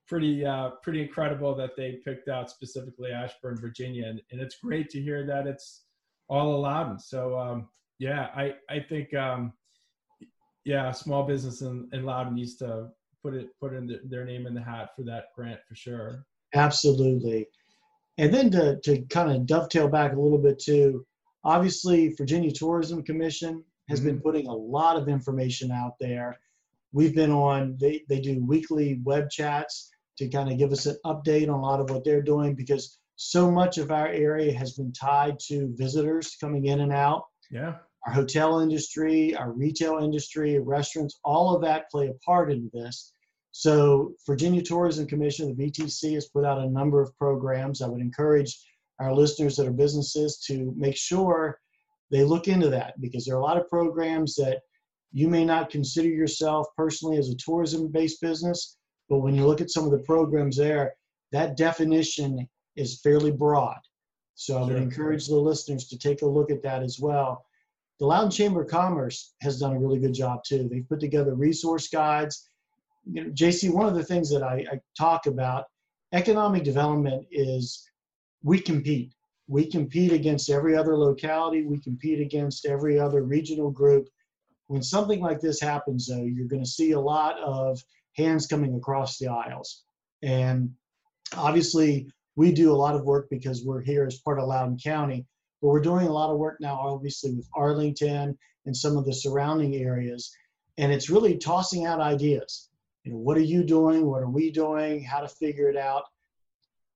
Pretty, 0.08 0.44
uh, 0.44 0.70
pretty 0.82 1.00
incredible 1.00 1.54
that 1.54 1.76
they 1.76 2.00
picked 2.04 2.28
out 2.28 2.50
specifically 2.50 3.12
Ashburn, 3.12 3.56
Virginia, 3.58 4.08
and, 4.08 4.20
and 4.30 4.40
it's 4.40 4.56
great 4.56 4.90
to 4.90 5.00
hear 5.00 5.24
that 5.26 5.46
it's 5.46 5.84
all 6.28 6.54
allowed. 6.56 7.00
So 7.00 7.38
um, 7.38 7.68
yeah, 8.02 8.30
I 8.34 8.54
I 8.68 8.80
think 8.80 9.14
um, 9.14 9.52
yeah, 10.64 10.90
small 10.90 11.22
business 11.22 11.60
in, 11.60 11.88
in 11.92 12.04
Loudoun 12.04 12.34
needs 12.34 12.56
to 12.56 12.88
put 13.22 13.32
it 13.32 13.50
put 13.60 13.74
in 13.74 13.86
the, 13.86 14.00
their 14.02 14.24
name 14.24 14.48
in 14.48 14.54
the 14.54 14.60
hat 14.60 14.90
for 14.96 15.04
that 15.04 15.26
grant 15.36 15.60
for 15.68 15.76
sure. 15.76 16.26
Absolutely, 16.52 17.46
and 18.18 18.34
then 18.34 18.50
to 18.50 18.80
to 18.80 19.02
kind 19.02 19.30
of 19.30 19.46
dovetail 19.46 19.86
back 19.86 20.14
a 20.14 20.20
little 20.20 20.38
bit 20.38 20.58
too, 20.58 21.06
obviously 21.44 22.12
Virginia 22.18 22.50
Tourism 22.50 23.04
Commission 23.04 23.62
has 23.88 24.00
mm-hmm. 24.00 24.08
been 24.08 24.20
putting 24.20 24.48
a 24.48 24.52
lot 24.52 24.96
of 24.96 25.08
information 25.08 25.70
out 25.70 25.94
there. 26.00 26.36
We've 26.92 27.14
been 27.14 27.30
on 27.30 27.76
they 27.80 28.02
they 28.08 28.18
do 28.18 28.44
weekly 28.44 29.00
web 29.04 29.30
chats 29.30 29.92
to 30.18 30.28
kind 30.28 30.50
of 30.50 30.58
give 30.58 30.72
us 30.72 30.86
an 30.86 30.96
update 31.06 31.44
on 31.44 31.60
a 31.60 31.62
lot 31.62 31.78
of 31.78 31.88
what 31.88 32.04
they're 32.04 32.20
doing 32.20 32.56
because 32.56 32.98
so 33.14 33.48
much 33.48 33.78
of 33.78 33.92
our 33.92 34.08
area 34.08 34.52
has 34.52 34.72
been 34.72 34.92
tied 34.92 35.38
to 35.38 35.72
visitors 35.76 36.36
coming 36.40 36.66
in 36.66 36.80
and 36.80 36.92
out. 36.92 37.26
Yeah 37.48 37.74
our 38.06 38.12
hotel 38.12 38.60
industry, 38.60 39.34
our 39.36 39.52
retail 39.52 39.98
industry, 39.98 40.58
restaurants, 40.58 41.20
all 41.24 41.54
of 41.54 41.62
that 41.62 41.90
play 41.90 42.08
a 42.08 42.14
part 42.24 42.50
in 42.50 42.70
this. 42.72 43.12
So 43.52 44.14
Virginia 44.26 44.62
Tourism 44.62 45.06
Commission, 45.06 45.54
the 45.54 45.70
VTC, 45.70 46.14
has 46.14 46.28
put 46.28 46.44
out 46.44 46.58
a 46.58 46.70
number 46.70 47.00
of 47.00 47.16
programs. 47.16 47.82
I 47.82 47.88
would 47.88 48.00
encourage 48.00 48.58
our 48.98 49.14
listeners 49.14 49.56
that 49.56 49.66
are 49.66 49.72
businesses 49.72 50.38
to 50.46 50.72
make 50.76 50.96
sure 50.96 51.58
they 52.10 52.24
look 52.24 52.48
into 52.48 52.68
that 52.70 53.00
because 53.00 53.24
there 53.24 53.36
are 53.36 53.40
a 53.40 53.44
lot 53.44 53.56
of 53.56 53.68
programs 53.68 54.34
that 54.36 54.60
you 55.12 55.28
may 55.28 55.44
not 55.44 55.70
consider 55.70 56.08
yourself 56.08 56.66
personally 56.76 57.18
as 57.18 57.28
a 57.28 57.36
tourism-based 57.36 58.20
business, 58.20 58.78
but 59.08 59.18
when 59.18 59.34
you 59.34 59.46
look 59.46 59.60
at 59.60 59.70
some 59.70 59.84
of 59.84 59.90
the 59.90 59.98
programs 59.98 60.56
there, 60.56 60.94
that 61.32 61.56
definition 61.56 62.48
is 62.76 63.00
fairly 63.00 63.30
broad. 63.30 63.78
So 64.34 64.58
I 64.58 64.62
would 64.64 64.76
encourage 64.76 65.26
the 65.26 65.36
listeners 65.36 65.88
to 65.88 65.98
take 65.98 66.22
a 66.22 66.26
look 66.26 66.50
at 66.50 66.62
that 66.62 66.82
as 66.82 66.98
well 66.98 67.44
the 68.02 68.08
Loudoun 68.08 68.32
Chamber 68.32 68.62
of 68.62 68.68
Commerce 68.68 69.32
has 69.42 69.60
done 69.60 69.76
a 69.76 69.78
really 69.78 70.00
good 70.00 70.12
job 70.12 70.42
too. 70.42 70.68
They've 70.68 70.88
put 70.88 70.98
together 70.98 71.36
resource 71.36 71.86
guides. 71.86 72.50
You 73.04 73.22
know, 73.22 73.30
JC, 73.30 73.72
one 73.72 73.86
of 73.86 73.94
the 73.94 74.02
things 74.02 74.28
that 74.30 74.42
I, 74.42 74.66
I 74.72 74.80
talk 74.98 75.26
about, 75.26 75.66
economic 76.12 76.64
development 76.64 77.28
is 77.30 77.88
we 78.42 78.58
compete. 78.58 79.12
We 79.46 79.70
compete 79.70 80.12
against 80.12 80.50
every 80.50 80.76
other 80.76 80.96
locality. 80.96 81.64
We 81.64 81.78
compete 81.78 82.20
against 82.20 82.66
every 82.66 82.98
other 82.98 83.22
regional 83.22 83.70
group. 83.70 84.08
When 84.66 84.82
something 84.82 85.20
like 85.20 85.38
this 85.38 85.60
happens, 85.60 86.08
though, 86.08 86.24
you're 86.24 86.48
going 86.48 86.64
to 86.64 86.68
see 86.68 86.92
a 86.92 87.00
lot 87.00 87.38
of 87.38 87.80
hands 88.16 88.48
coming 88.48 88.74
across 88.74 89.16
the 89.16 89.28
aisles. 89.28 89.84
And 90.24 90.70
obviously, 91.36 92.10
we 92.34 92.50
do 92.50 92.72
a 92.72 92.74
lot 92.74 92.96
of 92.96 93.04
work 93.04 93.28
because 93.30 93.64
we're 93.64 93.80
here 93.80 94.04
as 94.04 94.18
part 94.18 94.40
of 94.40 94.48
Loudoun 94.48 94.76
County, 94.82 95.24
but 95.62 95.68
we're 95.68 95.80
doing 95.80 96.08
a 96.08 96.12
lot 96.12 96.30
of 96.30 96.38
work 96.38 96.58
now, 96.60 96.74
obviously, 96.74 97.32
with 97.32 97.48
Arlington 97.54 98.36
and 98.66 98.76
some 98.76 98.96
of 98.96 99.06
the 99.06 99.14
surrounding 99.14 99.76
areas. 99.76 100.34
And 100.76 100.92
it's 100.92 101.08
really 101.08 101.38
tossing 101.38 101.86
out 101.86 102.00
ideas. 102.00 102.68
You 103.04 103.12
know, 103.12 103.18
what 103.18 103.36
are 103.36 103.42
you 103.42 103.62
doing? 103.62 104.04
What 104.06 104.22
are 104.22 104.30
we 104.30 104.50
doing? 104.50 105.04
How 105.04 105.20
to 105.20 105.28
figure 105.28 105.70
it 105.70 105.76
out? 105.76 106.02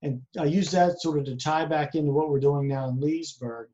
And 0.03 0.21
I 0.39 0.45
use 0.45 0.71
that 0.73 1.01
sort 1.01 1.19
of 1.19 1.25
to 1.27 1.37
tie 1.37 1.65
back 1.65 1.95
into 1.95 2.13
what 2.13 2.29
we're 2.29 2.41
doing 2.41 2.67
now 2.67 2.89
in 2.89 3.01
Leesburg. 3.01 3.69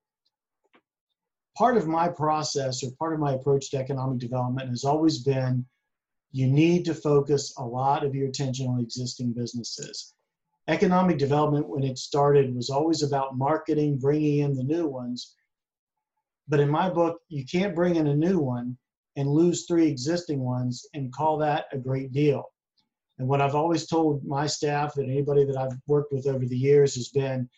Part 1.56 1.76
of 1.76 1.87
my 1.87 2.08
process 2.08 2.82
or 2.84 2.90
part 2.99 3.14
of 3.14 3.20
my 3.20 3.32
approach 3.32 3.70
to 3.70 3.78
economic 3.78 4.18
development 4.18 4.68
has 4.68 4.84
always 4.84 5.18
been 5.18 5.64
you 6.32 6.46
need 6.46 6.84
to 6.87 6.94
focus 6.94 7.54
a 7.58 7.64
lot 7.64 8.04
of 8.04 8.14
your 8.14 8.28
attention 8.28 8.66
on 8.66 8.80
existing 8.80 9.32
businesses. 9.32 10.14
Economic 10.69 11.19
development, 11.19 11.69
when 11.69 11.83
it 11.83 11.99
started, 11.99 12.54
was 12.54 12.71
always 12.71 13.02
about 13.02 13.37
marketing, 13.37 13.99
bringing 13.99 14.38
in 14.38 14.54
the 14.54 14.62
new 14.62 14.87
ones. 14.87 15.35
But 16.49 16.61
in 16.61 16.69
my 16.69 16.88
book, 16.88 17.21
you 17.28 17.45
can't 17.45 17.75
bring 17.75 17.97
in 17.97 18.07
a 18.07 18.14
new 18.14 18.38
one 18.38 18.76
and 19.16 19.28
lose 19.28 19.66
three 19.66 19.88
existing 19.88 20.40
ones 20.40 20.87
and 20.95 21.12
call 21.12 21.37
that 21.38 21.66
a 21.73 21.78
great 21.78 22.12
deal. 22.12 22.45
And 23.19 23.28
what 23.28 23.40
I've 23.40 23.54
always 23.54 23.87
told 23.87 24.25
my 24.25 24.47
staff 24.47 24.97
and 24.97 25.11
anybody 25.11 25.45
that 25.45 25.57
I've 25.57 25.78
worked 25.87 26.12
with 26.12 26.26
over 26.26 26.47
the 26.47 26.57
years 26.57 26.95
has 26.95 27.09
been 27.09 27.49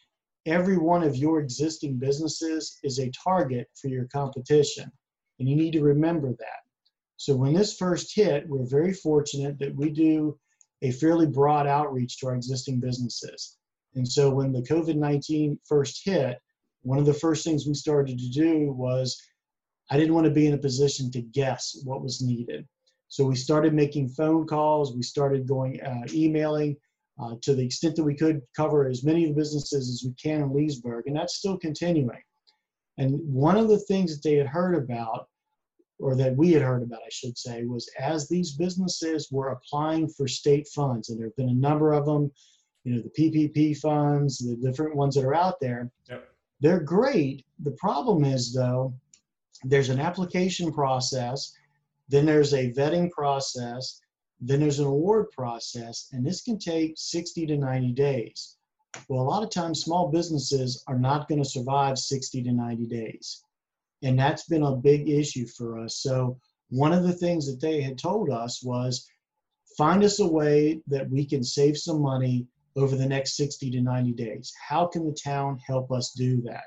every 0.46 0.76
one 0.76 1.02
of 1.02 1.16
your 1.16 1.40
existing 1.40 1.98
businesses 1.98 2.78
is 2.82 2.98
a 2.98 3.10
target 3.10 3.68
for 3.80 3.88
your 3.88 4.06
competition. 4.06 4.90
And 5.38 5.48
you 5.48 5.56
need 5.56 5.72
to 5.72 5.82
remember 5.82 6.30
that. 6.30 6.60
So 7.16 7.36
when 7.36 7.54
this 7.54 7.76
first 7.76 8.14
hit, 8.14 8.48
we're 8.48 8.66
very 8.66 8.92
fortunate 8.92 9.58
that 9.58 9.74
we 9.74 9.90
do 9.90 10.38
a 10.84 10.92
fairly 10.92 11.26
broad 11.26 11.66
outreach 11.66 12.18
to 12.18 12.26
our 12.26 12.34
existing 12.34 12.78
businesses. 12.78 13.56
And 13.94 14.06
so 14.06 14.30
when 14.30 14.52
the 14.52 14.62
COVID 14.62 14.96
19 14.96 15.58
first 15.66 16.02
hit, 16.04 16.38
one 16.82 16.98
of 16.98 17.06
the 17.06 17.14
first 17.14 17.42
things 17.42 17.66
we 17.66 17.74
started 17.74 18.18
to 18.18 18.28
do 18.28 18.70
was 18.72 19.18
I 19.90 19.96
didn't 19.96 20.14
want 20.14 20.26
to 20.26 20.30
be 20.30 20.46
in 20.46 20.54
a 20.54 20.58
position 20.58 21.10
to 21.12 21.22
guess 21.22 21.80
what 21.84 22.02
was 22.02 22.20
needed. 22.20 22.66
So 23.08 23.24
we 23.24 23.34
started 23.34 23.72
making 23.72 24.08
phone 24.10 24.46
calls, 24.46 24.94
we 24.94 25.02
started 25.02 25.48
going 25.48 25.80
uh, 25.80 26.06
emailing 26.12 26.76
uh, 27.18 27.36
to 27.42 27.54
the 27.54 27.64
extent 27.64 27.96
that 27.96 28.04
we 28.04 28.14
could 28.14 28.42
cover 28.54 28.86
as 28.86 29.04
many 29.04 29.24
of 29.24 29.30
the 29.30 29.40
businesses 29.40 29.88
as 29.88 30.02
we 30.04 30.14
can 30.14 30.42
in 30.42 30.54
Leesburg, 30.54 31.06
and 31.06 31.16
that's 31.16 31.36
still 31.36 31.56
continuing. 31.56 32.22
And 32.98 33.18
one 33.22 33.56
of 33.56 33.68
the 33.68 33.78
things 33.78 34.14
that 34.14 34.28
they 34.28 34.36
had 34.36 34.46
heard 34.46 34.74
about 34.74 35.28
or 35.98 36.16
that 36.16 36.36
we 36.36 36.52
had 36.52 36.62
heard 36.62 36.82
about, 36.82 37.00
I 37.00 37.10
should 37.10 37.38
say, 37.38 37.64
was 37.64 37.88
as 37.98 38.28
these 38.28 38.52
businesses 38.52 39.30
were 39.30 39.50
applying 39.50 40.08
for 40.08 40.26
state 40.26 40.68
funds, 40.68 41.08
and 41.08 41.18
there 41.18 41.26
have 41.26 41.36
been 41.36 41.48
a 41.50 41.54
number 41.54 41.92
of 41.92 42.06
them, 42.06 42.30
you 42.84 42.94
know, 42.94 43.02
the 43.02 43.10
PPP 43.10 43.78
funds, 43.78 44.38
the 44.38 44.56
different 44.56 44.96
ones 44.96 45.14
that 45.14 45.24
are 45.24 45.34
out 45.34 45.60
there. 45.60 45.90
Yep. 46.08 46.28
They're 46.60 46.80
great. 46.80 47.44
The 47.60 47.72
problem 47.72 48.24
is, 48.24 48.52
though, 48.52 48.94
there's 49.62 49.88
an 49.88 50.00
application 50.00 50.72
process, 50.72 51.52
then 52.08 52.26
there's 52.26 52.52
a 52.52 52.72
vetting 52.72 53.10
process, 53.10 54.00
then 54.40 54.60
there's 54.60 54.80
an 54.80 54.86
award 54.86 55.30
process, 55.30 56.08
and 56.12 56.26
this 56.26 56.42
can 56.42 56.58
take 56.58 56.94
60 56.96 57.46
to 57.46 57.56
90 57.56 57.92
days. 57.92 58.56
Well, 59.08 59.22
a 59.22 59.24
lot 59.24 59.42
of 59.42 59.50
times, 59.50 59.82
small 59.82 60.10
businesses 60.10 60.84
are 60.86 60.98
not 60.98 61.28
going 61.28 61.42
to 61.42 61.48
survive 61.48 61.98
60 61.98 62.42
to 62.42 62.52
90 62.52 62.86
days. 62.86 63.42
And 64.04 64.18
that's 64.18 64.44
been 64.44 64.62
a 64.62 64.76
big 64.76 65.08
issue 65.08 65.46
for 65.46 65.78
us. 65.80 65.96
So, 65.96 66.38
one 66.68 66.92
of 66.92 67.02
the 67.04 67.12
things 67.12 67.46
that 67.46 67.60
they 67.60 67.80
had 67.80 67.98
told 67.98 68.30
us 68.30 68.62
was 68.62 69.08
find 69.76 70.04
us 70.04 70.20
a 70.20 70.26
way 70.26 70.80
that 70.86 71.08
we 71.10 71.24
can 71.24 71.42
save 71.42 71.76
some 71.76 72.00
money 72.00 72.46
over 72.76 72.96
the 72.96 73.06
next 73.06 73.36
60 73.36 73.70
to 73.70 73.80
90 73.80 74.12
days. 74.12 74.52
How 74.68 74.86
can 74.86 75.06
the 75.06 75.12
town 75.14 75.58
help 75.66 75.90
us 75.90 76.12
do 76.12 76.40
that? 76.42 76.64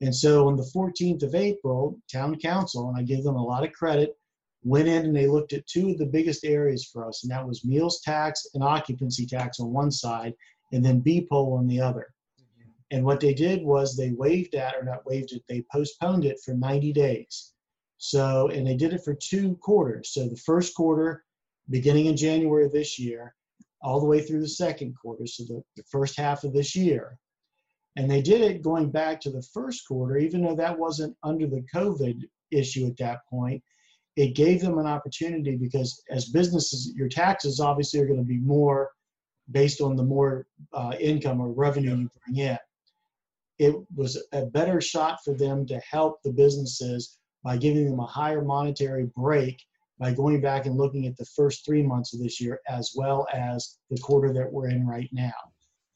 And 0.00 0.14
so 0.14 0.48
on 0.48 0.56
the 0.56 0.70
14th 0.74 1.22
of 1.22 1.34
April, 1.34 1.98
town 2.10 2.36
council, 2.38 2.88
and 2.88 2.98
I 2.98 3.02
give 3.02 3.24
them 3.24 3.36
a 3.36 3.44
lot 3.44 3.64
of 3.64 3.72
credit, 3.72 4.16
went 4.64 4.88
in 4.88 5.06
and 5.06 5.16
they 5.16 5.26
looked 5.26 5.52
at 5.52 5.66
two 5.66 5.90
of 5.90 5.98
the 5.98 6.06
biggest 6.06 6.44
areas 6.44 6.84
for 6.84 7.06
us, 7.06 7.22
and 7.22 7.32
that 7.32 7.46
was 7.46 7.64
meals 7.64 8.00
tax 8.00 8.46
and 8.54 8.62
occupancy 8.62 9.26
tax 9.26 9.60
on 9.60 9.72
one 9.72 9.90
side, 9.90 10.34
and 10.72 10.84
then 10.84 11.00
B-POL 11.00 11.54
on 11.54 11.66
the 11.66 11.80
other. 11.80 12.08
And 12.90 13.04
what 13.04 13.20
they 13.20 13.34
did 13.34 13.62
was 13.62 13.96
they 13.96 14.12
waived 14.12 14.52
that, 14.52 14.74
or 14.74 14.82
not 14.82 15.06
waived 15.06 15.32
it, 15.32 15.42
they 15.48 15.64
postponed 15.70 16.24
it 16.24 16.40
for 16.44 16.54
90 16.54 16.92
days. 16.92 17.52
So, 17.98 18.48
and 18.48 18.66
they 18.66 18.76
did 18.76 18.92
it 18.92 19.04
for 19.04 19.14
two 19.14 19.56
quarters. 19.56 20.12
So 20.12 20.28
the 20.28 20.36
first 20.36 20.74
quarter, 20.74 21.24
beginning 21.68 22.06
in 22.06 22.16
January 22.16 22.64
of 22.64 22.72
this 22.72 22.98
year, 22.98 23.34
all 23.82 24.00
the 24.00 24.06
way 24.06 24.20
through 24.20 24.40
the 24.40 24.48
second 24.48 24.94
quarter, 25.00 25.26
so 25.26 25.44
the, 25.44 25.62
the 25.76 25.82
first 25.90 26.16
half 26.16 26.44
of 26.44 26.52
this 26.52 26.74
year. 26.74 27.18
And 27.96 28.10
they 28.10 28.22
did 28.22 28.40
it 28.40 28.62
going 28.62 28.90
back 28.90 29.20
to 29.22 29.30
the 29.30 29.42
first 29.52 29.86
quarter, 29.86 30.16
even 30.16 30.42
though 30.42 30.54
that 30.54 30.78
wasn't 30.78 31.16
under 31.22 31.46
the 31.46 31.64
COVID 31.74 32.22
issue 32.50 32.86
at 32.86 32.96
that 32.98 33.20
point. 33.28 33.62
It 34.16 34.34
gave 34.34 34.60
them 34.60 34.78
an 34.78 34.86
opportunity 34.86 35.56
because 35.56 36.02
as 36.10 36.30
businesses, 36.30 36.92
your 36.96 37.08
taxes 37.08 37.60
obviously 37.60 38.00
are 38.00 38.06
going 38.06 38.18
to 38.18 38.24
be 38.24 38.38
more 38.38 38.90
based 39.50 39.80
on 39.80 39.96
the 39.96 40.02
more 40.02 40.46
uh, 40.72 40.94
income 40.98 41.40
or 41.40 41.52
revenue 41.52 41.96
you 41.96 42.10
bring 42.26 42.46
in 42.46 42.58
it 43.58 43.74
was 43.94 44.22
a 44.32 44.46
better 44.46 44.80
shot 44.80 45.18
for 45.24 45.34
them 45.34 45.66
to 45.66 45.80
help 45.80 46.22
the 46.22 46.32
businesses 46.32 47.18
by 47.42 47.56
giving 47.56 47.88
them 47.88 48.00
a 48.00 48.06
higher 48.06 48.42
monetary 48.42 49.10
break 49.16 49.62
by 49.98 50.12
going 50.12 50.40
back 50.40 50.66
and 50.66 50.76
looking 50.76 51.06
at 51.06 51.16
the 51.16 51.24
first 51.24 51.64
three 51.64 51.82
months 51.82 52.14
of 52.14 52.20
this 52.20 52.40
year 52.40 52.60
as 52.68 52.92
well 52.94 53.26
as 53.32 53.78
the 53.90 53.98
quarter 53.98 54.32
that 54.32 54.50
we're 54.50 54.68
in 54.68 54.86
right 54.86 55.08
now. 55.12 55.32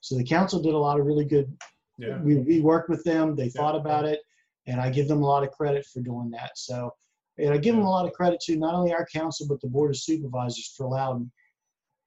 So 0.01 0.17
the 0.17 0.25
council 0.25 0.61
did 0.61 0.75
a 0.75 0.79
lot 0.79 0.99
of 0.99 1.07
really 1.07 1.25
good. 1.25 1.57
Yeah. 1.99 2.21
We, 2.21 2.39
we 2.39 2.61
worked 2.61 2.91
with 2.91 3.05
them. 3.05 3.37
They 3.37 3.45
yeah. 3.45 3.51
thought 3.55 3.77
about 3.77 4.05
it, 4.05 4.19
and 4.67 4.81
I 4.81 4.91
give 4.91 5.07
them 5.07 5.23
a 5.23 5.27
lot 5.27 5.45
of 5.45 5.53
credit 5.53 5.87
for 5.87 6.01
doing 6.01 6.31
that. 6.31 6.53
So, 6.57 6.91
and 7.39 7.55
I 7.55 7.59
give 7.59 7.77
them 7.77 7.85
a 7.85 7.91
lot 7.91 8.07
of 8.07 8.13
credit 8.13 8.41
to 8.47 8.57
not 8.57 8.75
only 8.75 8.93
our 8.93 9.07
council 9.07 9.47
but 9.49 9.61
the 9.61 9.69
board 9.69 9.91
of 9.91 9.97
supervisors 9.97 10.75
for 10.77 10.87
allowing. 10.87 11.31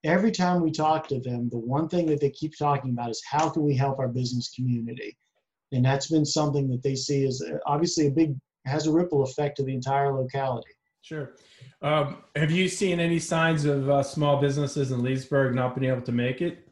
Every 0.04 0.30
time 0.30 0.60
we 0.62 0.70
talk 0.70 1.08
to 1.08 1.18
them, 1.18 1.48
the 1.48 1.58
one 1.58 1.88
thing 1.88 2.06
that 2.06 2.20
they 2.20 2.30
keep 2.30 2.56
talking 2.56 2.90
about 2.90 3.10
is 3.10 3.22
how 3.28 3.48
can 3.48 3.62
we 3.62 3.74
help 3.74 3.98
our 3.98 4.08
business 4.08 4.50
community 4.54 5.16
and 5.72 5.84
that's 5.84 6.08
been 6.08 6.24
something 6.24 6.68
that 6.68 6.82
they 6.82 6.94
see 6.94 7.26
as 7.26 7.42
obviously 7.66 8.06
a 8.06 8.10
big 8.10 8.36
has 8.66 8.86
a 8.86 8.92
ripple 8.92 9.22
effect 9.22 9.56
to 9.56 9.62
the 9.62 9.72
entire 9.72 10.12
locality. 10.12 10.70
Sure. 11.02 11.36
Um, 11.82 12.24
have 12.34 12.50
you 12.50 12.68
seen 12.68 12.98
any 12.98 13.20
signs 13.20 13.64
of 13.64 13.88
uh, 13.88 14.02
small 14.02 14.40
businesses 14.40 14.90
in 14.90 15.02
Leesburg 15.02 15.54
not 15.54 15.78
being 15.78 15.90
able 15.90 16.02
to 16.02 16.12
make 16.12 16.42
it? 16.42 16.68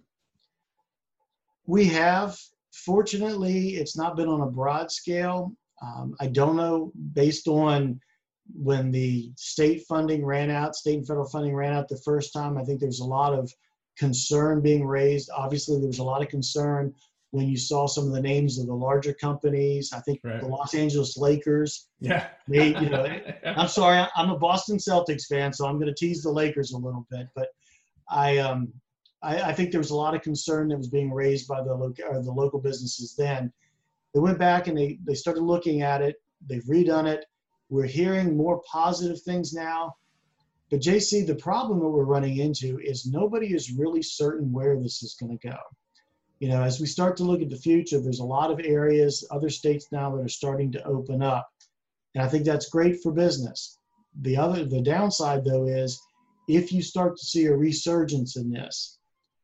We 1.67 1.87
have. 1.87 2.37
Fortunately, 2.85 3.77
it's 3.77 3.97
not 3.97 4.17
been 4.17 4.29
on 4.29 4.41
a 4.41 4.51
broad 4.51 4.91
scale. 4.91 5.53
Um, 5.81 6.17
I 6.19 6.27
don't 6.27 6.57
know, 6.57 6.91
based 7.13 7.47
on 7.47 8.01
when 8.53 8.91
the 8.91 9.31
state 9.37 9.85
funding 9.89 10.25
ran 10.25 10.51
out, 10.51 10.75
state 10.75 10.99
and 10.99 11.07
federal 11.07 11.29
funding 11.29 11.55
ran 11.55 11.73
out 11.73 11.89
the 11.89 12.01
first 12.05 12.33
time, 12.33 12.59
I 12.59 12.65
think 12.65 12.81
there's 12.81 13.01
a 13.01 13.05
lot 13.05 13.33
of 13.33 13.51
concern 13.97 14.61
being 14.61 14.85
raised. 14.85 15.31
Obviously, 15.35 15.79
there 15.79 15.87
was 15.87 16.01
a 16.01 16.05
lot 16.05 16.23
of 16.23 16.29
concern 16.29 16.93
when 17.35 17.49
you 17.49 17.57
saw 17.57 17.85
some 17.89 18.07
of 18.07 18.13
the 18.13 18.21
names 18.21 18.61
of 18.61 18.69
the 18.69 18.75
larger 18.75 19.13
companies. 19.13 19.93
I 19.93 19.99
think 20.03 20.21
right. 20.23 20.41
the 20.41 20.47
Los 20.47 20.73
Angeles 20.73 21.17
Lakers. 21.17 21.89
Yeah. 21.99 22.29
They, 22.47 22.69
you 22.69 22.89
know, 22.89 23.05
I'm 23.45 23.67
sorry, 23.67 24.07
I'm 24.15 24.31
a 24.31 24.39
Boston 24.39 24.77
Celtics 24.77 25.27
fan, 25.27 25.53
so 25.53 25.67
I'm 25.67 25.81
going 25.81 25.93
to 25.93 25.95
tease 25.95 26.23
the 26.23 26.31
Lakers 26.31 26.71
a 26.71 26.79
little 26.79 27.05
bit, 27.11 27.27
but 27.35 27.49
I, 28.09 28.39
um, 28.39 28.73
I, 29.21 29.43
I 29.43 29.53
think 29.53 29.73
there 29.73 29.81
was 29.81 29.91
a 29.91 29.97
lot 29.97 30.15
of 30.15 30.23
concern 30.23 30.69
that 30.69 30.79
was 30.79 30.89
being 30.89 31.13
raised 31.13 31.49
by 31.49 31.61
the 31.61 31.75
local, 31.75 32.23
the 32.23 32.31
local 32.31 32.61
businesses 32.61 33.17
then. 33.19 33.53
They 34.13 34.21
went 34.21 34.39
back 34.39 34.69
and 34.69 34.79
they, 34.79 35.01
they 35.05 35.15
started 35.15 35.43
looking 35.43 35.83
at 35.83 36.03
it. 36.03 36.15
They've 36.49 36.63
redone 36.71 37.09
it. 37.09 37.25
We're 37.69 37.87
hearing 37.87 38.37
more 38.37 38.63
positive 38.71 39.21
things 39.23 39.53
now. 39.53 39.97
But 40.71 40.83
JC, 40.83 41.27
the 41.27 41.35
problem 41.35 41.81
that 41.81 41.89
we're 41.89 42.05
running 42.05 42.37
into 42.37 42.79
is 42.79 43.07
nobody 43.07 43.55
is 43.55 43.73
really 43.73 44.03
certain 44.03 44.53
where 44.53 44.79
this 44.81 45.03
is 45.03 45.17
going 45.19 45.37
to 45.37 45.49
go 45.49 45.57
you 46.41 46.49
know, 46.49 46.63
as 46.63 46.81
we 46.81 46.87
start 46.87 47.17
to 47.17 47.25
look 47.25 47.43
at 47.43 47.51
the 47.51 47.57
future, 47.57 48.01
there's 48.01 48.21
a 48.21 48.25
lot 48.25 48.51
of 48.51 48.61
areas, 48.65 49.27
other 49.31 49.51
states 49.51 49.87
now 49.93 50.15
that 50.15 50.23
are 50.23 50.29
starting 50.29 50.73
to 50.73 50.85
open 50.85 51.23
up. 51.23 51.49
And 52.15 52.23
I 52.23 52.29
think 52.29 52.45
that's 52.45 52.69
great 52.69 53.03
for 53.03 53.13
business. 53.13 53.79
The 54.21 54.37
other, 54.37 54.65
the 54.65 54.83
downside 54.83 55.45
though 55.45 55.67
is 55.67 56.01
if 56.49 56.73
you 56.73 56.83
start 56.83 57.17
to 57.17 57.25
see 57.25 57.47
a 57.47 57.57
resurgence 57.57 58.37
in 58.37 58.51
this, 58.51 58.99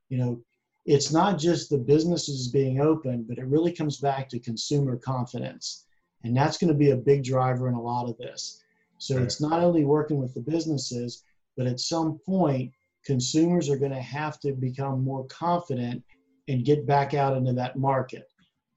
you 0.09 0.19
know, 0.19 0.43
it's 0.87 1.13
not 1.13 1.39
just 1.39 1.71
the 1.71 1.79
businesses 1.79 2.49
being 2.49 2.81
open, 2.81 3.25
but 3.29 3.39
it 3.39 3.47
really 3.47 3.73
comes 3.73 3.99
back 3.99 4.29
to 4.29 4.39
consumer 4.39 4.97
confidence. 4.97 5.87
And 6.25 6.37
that's 6.37 6.59
going 6.59 6.73
to 6.73 6.79
be 6.79 6.91
a 6.91 6.97
big 6.97 7.25
driver 7.25 7.69
in 7.69 7.75
a 7.75 7.83
lot 7.83 8.09
of 8.09 8.17
this. 8.19 8.63
So 8.99 9.17
it's 9.23 9.41
not 9.41 9.63
only 9.63 9.85
working 9.85 10.19
with 10.19 10.35
the 10.35 10.41
businesses, 10.41 11.23
but 11.57 11.67
at 11.67 11.81
some 11.81 12.19
point, 12.27 12.73
consumers 13.05 13.71
are 13.71 13.79
going 13.79 13.93
to 13.93 14.01
have 14.01 14.39
to 14.41 14.53
become 14.53 15.03
more 15.03 15.25
confident 15.27 16.03
and 16.49 16.65
get 16.65 16.87
back 16.87 17.15
out 17.15 17.37
into 17.37 17.53
that 17.53 17.79
market. 17.79 18.29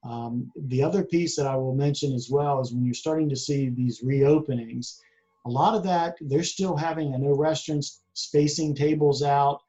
Um, 0.04 0.50
the 0.68 0.82
other 0.82 1.02
piece 1.02 1.34
that 1.36 1.46
I 1.46 1.56
will 1.56 1.74
mention 1.74 2.12
as 2.12 2.28
well 2.30 2.60
is 2.60 2.72
when 2.72 2.84
you're 2.84 2.94
starting 2.94 3.28
to 3.30 3.36
see 3.36 3.70
these 3.70 4.02
reopenings, 4.02 4.98
a 5.46 5.50
lot 5.50 5.74
of 5.74 5.82
that 5.84 6.16
they're 6.20 6.42
still 6.42 6.76
having, 6.76 7.14
I 7.14 7.18
know 7.18 7.34
restaurants 7.34 8.02
spacing 8.12 8.74
tables 8.74 9.22
out, 9.22 9.60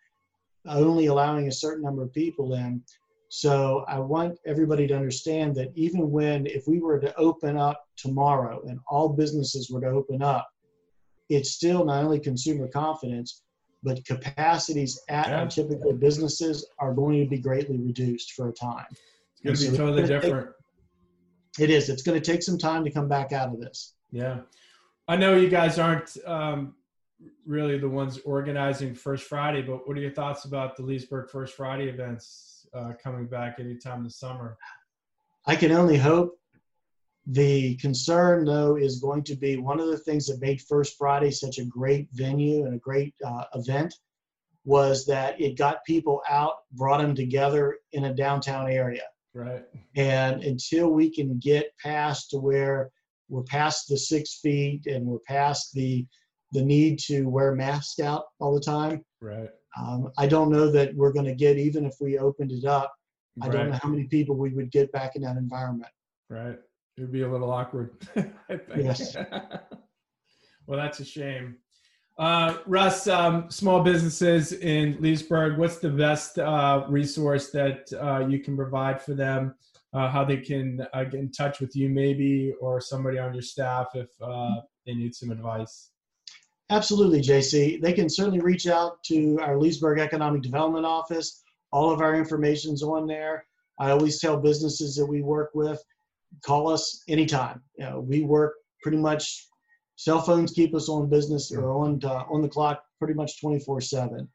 only 0.67 1.07
allowing 1.07 1.47
a 1.47 1.51
certain 1.51 1.83
number 1.83 2.03
of 2.03 2.13
people 2.13 2.53
in. 2.53 2.81
So 3.29 3.85
I 3.87 3.99
want 3.99 4.39
everybody 4.45 4.87
to 4.87 4.95
understand 4.95 5.55
that 5.55 5.71
even 5.75 6.11
when, 6.11 6.45
if 6.47 6.67
we 6.67 6.79
were 6.79 6.99
to 6.99 7.15
open 7.17 7.57
up 7.57 7.87
tomorrow 7.97 8.61
and 8.67 8.79
all 8.87 9.09
businesses 9.09 9.69
were 9.69 9.81
to 9.81 9.87
open 9.87 10.21
up, 10.21 10.47
it's 11.29 11.51
still 11.51 11.85
not 11.85 12.03
only 12.03 12.19
consumer 12.19 12.67
confidence, 12.67 13.43
but 13.85 14.03
capacities 14.03 14.99
at 15.07 15.27
Yeah. 15.27 15.41
our 15.41 15.47
typical 15.47 15.93
businesses 15.93 16.67
are 16.79 16.93
going 16.93 17.23
to 17.23 17.29
be 17.29 17.37
greatly 17.37 17.77
reduced 17.77 18.33
for 18.33 18.49
a 18.49 18.51
time. 18.51 18.87
It's 18.89 19.41
going 19.43 19.55
to 19.55 19.61
be 19.61 19.67
it's 19.67 19.77
totally 19.77 20.07
different. 20.07 20.49
It 21.59 21.69
is. 21.69 21.87
It's 21.89 22.01
going 22.01 22.19
to 22.19 22.31
take 22.31 22.43
some 22.43 22.57
time 22.57 22.83
to 22.83 22.91
come 22.91 23.07
back 23.07 23.31
out 23.31 23.53
of 23.53 23.59
this. 23.61 23.93
Yeah. 24.11 24.39
I 25.07 25.15
know 25.15 25.35
you 25.35 25.49
guys 25.49 25.77
aren't 25.79 26.17
um, 26.25 26.75
really 27.45 27.77
the 27.77 27.87
ones 27.87 28.19
organizing 28.25 28.95
First 28.95 29.25
Friday, 29.25 29.61
but 29.61 29.87
what 29.87 29.95
are 29.95 30.01
your 30.01 30.11
thoughts 30.11 30.45
about 30.45 30.75
the 30.75 30.83
Leesburg 30.83 31.29
First 31.29 31.55
Friday 31.55 31.87
events 31.87 32.67
uh, 32.73 32.93
coming 33.01 33.27
back 33.27 33.59
anytime 33.59 34.03
this 34.03 34.17
summer? 34.17 34.57
I 35.45 35.55
can 35.55 35.71
only 35.71 35.97
hope. 35.97 36.39
The 37.27 37.75
concern, 37.77 38.45
though, 38.45 38.75
is 38.75 38.99
going 38.99 39.23
to 39.23 39.35
be 39.35 39.57
one 39.57 39.79
of 39.79 39.87
the 39.87 39.97
things 39.97 40.27
that 40.27 40.41
made 40.41 40.61
First 40.61 40.95
Friday 40.97 41.31
such 41.31 41.57
a 41.57 41.65
great 41.65 42.07
venue 42.11 42.65
and 42.65 42.75
a 42.75 42.79
great 42.79 43.15
uh, 43.25 43.45
event 43.55 43.95
was 44.63 45.05
that 45.05 45.39
it 45.39 45.57
got 45.57 45.85
people 45.85 46.21
out, 46.29 46.53
brought 46.73 46.99
them 47.01 47.15
together 47.15 47.77
in 47.93 48.05
a 48.05 48.13
downtown 48.13 48.69
area. 48.69 49.03
Right. 49.33 49.63
And 49.95 50.43
until 50.43 50.89
we 50.89 51.09
can 51.09 51.39
get 51.39 51.73
past 51.83 52.29
to 52.31 52.39
where 52.39 52.91
we're 53.29 53.43
past 53.43 53.87
the 53.87 53.97
six 53.97 54.39
feet 54.39 54.85
and 54.85 55.05
we're 55.05 55.19
past 55.19 55.73
the 55.73 56.05
the 56.51 56.63
need 56.63 56.99
to 56.99 57.23
wear 57.23 57.53
masks 57.53 57.99
out 57.99 58.25
all 58.39 58.53
the 58.53 58.61
time, 58.61 59.03
Right. 59.19 59.49
um, 59.77 60.11
I 60.17 60.25
don't 60.25 60.51
know 60.51 60.71
that 60.71 60.95
we're 60.95 61.11
going 61.11 61.25
to 61.25 61.35
get 61.35 61.57
even 61.57 61.85
if 61.85 61.95
we 61.99 62.17
opened 62.17 62.51
it 62.51 62.65
up. 62.65 62.93
I 63.41 63.49
don't 63.49 63.71
know 63.71 63.79
how 63.81 63.89
many 63.89 64.05
people 64.05 64.37
we 64.37 64.53
would 64.53 64.71
get 64.71 64.91
back 64.93 65.17
in 65.17 65.23
that 65.23 65.35
environment. 65.35 65.91
Right. 66.29 66.57
It 66.97 67.01
would 67.01 67.11
be 67.11 67.23
a 67.23 67.29
little 67.29 67.51
awkward. 67.51 67.91
I 68.15 68.57
think. 68.57 68.77
Yes. 68.77 69.15
well, 70.67 70.79
that's 70.79 70.99
a 70.99 71.05
shame. 71.05 71.57
Uh, 72.17 72.57
Russ, 72.65 73.07
um, 73.07 73.51
small 73.51 73.83
businesses 73.83 74.53
in 74.53 74.97
Leesburg, 75.01 75.57
what's 75.57 75.79
the 75.79 75.89
best 75.89 76.39
uh, 76.39 76.85
resource 76.87 77.51
that 77.51 77.91
uh, 78.01 78.25
you 78.25 78.39
can 78.39 78.55
provide 78.55 79.01
for 79.01 79.13
them? 79.13 79.55
Uh, 79.93 80.09
how 80.09 80.25
they 80.25 80.37
can 80.37 80.85
uh, 80.93 81.03
get 81.05 81.19
in 81.19 81.31
touch 81.31 81.59
with 81.61 81.75
you, 81.75 81.87
maybe, 81.87 82.53
or 82.59 82.81
somebody 82.81 83.17
on 83.17 83.33
your 83.33 83.41
staff 83.41 83.87
if 83.95 84.09
uh, 84.21 84.55
they 84.85 84.93
need 84.93 85.15
some 85.15 85.31
advice? 85.31 85.91
Absolutely, 86.69 87.21
JC. 87.21 87.81
They 87.81 87.93
can 87.93 88.09
certainly 88.09 88.39
reach 88.39 88.67
out 88.67 89.03
to 89.05 89.39
our 89.41 89.57
Leesburg 89.57 89.99
Economic 89.99 90.41
Development 90.41 90.85
Office. 90.85 91.43
All 91.71 91.91
of 91.91 92.01
our 92.01 92.15
information's 92.15 92.81
on 92.83 93.07
there. 93.07 93.45
I 93.79 93.91
always 93.91 94.19
tell 94.19 94.37
businesses 94.37 94.95
that 94.95 95.05
we 95.05 95.21
work 95.21 95.51
with, 95.53 95.81
call 96.43 96.67
us 96.67 97.03
anytime. 97.07 97.61
You 97.77 97.85
know, 97.85 97.99
we 97.99 98.23
work 98.23 98.55
pretty 98.81 98.97
much. 98.97 99.47
Cell 99.97 100.21
phones 100.21 100.51
keep 100.51 100.75
us 100.75 100.89
on 100.89 101.09
business 101.09 101.53
or 101.53 101.71
on 101.71 101.99
uh, 102.03 102.25
on 102.29 102.41
the 102.41 102.49
clock 102.49 102.83
pretty 102.99 103.13
much 103.13 103.41
24/7. 103.41 104.27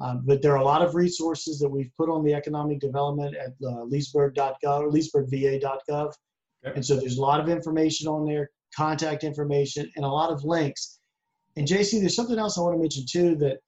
Um, 0.00 0.22
but 0.26 0.42
there 0.42 0.52
are 0.52 0.58
a 0.60 0.64
lot 0.64 0.82
of 0.82 0.94
resources 0.94 1.58
that 1.58 1.68
we've 1.68 1.90
put 1.96 2.10
on 2.10 2.24
the 2.24 2.34
economic 2.34 2.80
development 2.80 3.34
at 3.34 3.52
uh, 3.66 3.84
leesburg.gov 3.84 4.56
or 4.64 4.90
leesburgva.gov. 4.90 6.12
Okay. 6.66 6.74
And 6.74 6.84
so 6.84 6.96
there's 6.96 7.16
a 7.16 7.22
lot 7.22 7.40
of 7.40 7.48
information 7.48 8.08
on 8.08 8.26
there, 8.26 8.50
contact 8.74 9.24
information, 9.24 9.90
and 9.96 10.04
a 10.04 10.08
lot 10.08 10.30
of 10.30 10.44
links. 10.44 10.98
And 11.56 11.66
JC, 11.66 12.00
there's 12.00 12.14
something 12.14 12.38
else 12.38 12.58
I 12.58 12.60
want 12.60 12.74
to 12.74 12.80
mention 12.80 13.04
too 13.10 13.36
that 13.36 13.58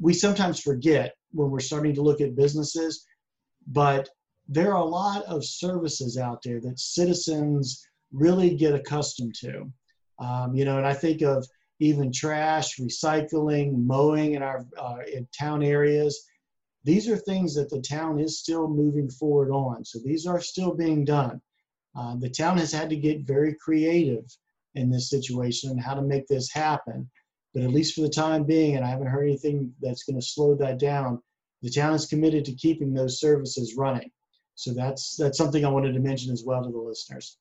we 0.00 0.12
sometimes 0.12 0.60
forget 0.60 1.14
when 1.30 1.50
we're 1.50 1.60
starting 1.60 1.94
to 1.94 2.02
look 2.02 2.20
at 2.20 2.34
businesses, 2.34 3.04
but 3.66 4.08
there 4.48 4.72
are 4.72 4.82
a 4.82 4.84
lot 4.84 5.24
of 5.24 5.44
services 5.44 6.16
out 6.16 6.42
there 6.42 6.60
that 6.60 6.78
citizens 6.78 7.86
really 8.12 8.54
get 8.54 8.74
accustomed 8.74 9.34
to. 9.34 9.70
Um, 10.18 10.54
you 10.54 10.64
know, 10.64 10.78
and 10.78 10.86
I 10.86 10.94
think 10.94 11.22
of 11.22 11.46
even 11.80 12.10
trash, 12.12 12.78
recycling, 12.78 13.84
mowing 13.84 14.34
in 14.34 14.42
our 14.42 14.66
uh, 14.76 14.98
in 15.12 15.28
town 15.38 15.62
areas. 15.62 16.26
These 16.84 17.08
are 17.08 17.16
things 17.16 17.54
that 17.54 17.68
the 17.68 17.80
town 17.82 18.18
is 18.18 18.38
still 18.38 18.68
moving 18.68 19.10
forward 19.10 19.50
on. 19.50 19.84
So 19.84 19.98
these 20.02 20.26
are 20.26 20.40
still 20.40 20.74
being 20.74 21.04
done. 21.04 21.40
Uh, 21.94 22.16
the 22.16 22.30
town 22.30 22.58
has 22.58 22.72
had 22.72 22.88
to 22.90 22.96
get 22.96 23.26
very 23.26 23.54
creative 23.54 24.24
in 24.74 24.88
this 24.90 25.10
situation 25.10 25.70
and 25.70 25.80
how 25.80 25.94
to 25.94 26.02
make 26.02 26.26
this 26.26 26.50
happen. 26.50 27.08
But 27.52 27.64
at 27.64 27.70
least 27.70 27.94
for 27.94 28.02
the 28.02 28.08
time 28.08 28.44
being, 28.44 28.76
and 28.76 28.84
I 28.84 28.88
haven't 28.88 29.08
heard 29.08 29.24
anything 29.24 29.72
that's 29.80 30.04
going 30.04 30.18
to 30.18 30.26
slow 30.26 30.54
that 30.56 30.78
down, 30.78 31.20
the 31.62 31.70
town 31.70 31.94
is 31.94 32.06
committed 32.06 32.44
to 32.46 32.54
keeping 32.54 32.92
those 32.92 33.20
services 33.20 33.74
running. 33.76 34.10
So 34.58 34.72
that's 34.72 35.14
that's 35.14 35.38
something 35.38 35.64
I 35.64 35.68
wanted 35.68 35.92
to 35.92 36.00
mention 36.00 36.32
as 36.32 36.42
well 36.42 36.64
to 36.64 36.68
the 36.68 36.78
listeners. 36.78 37.36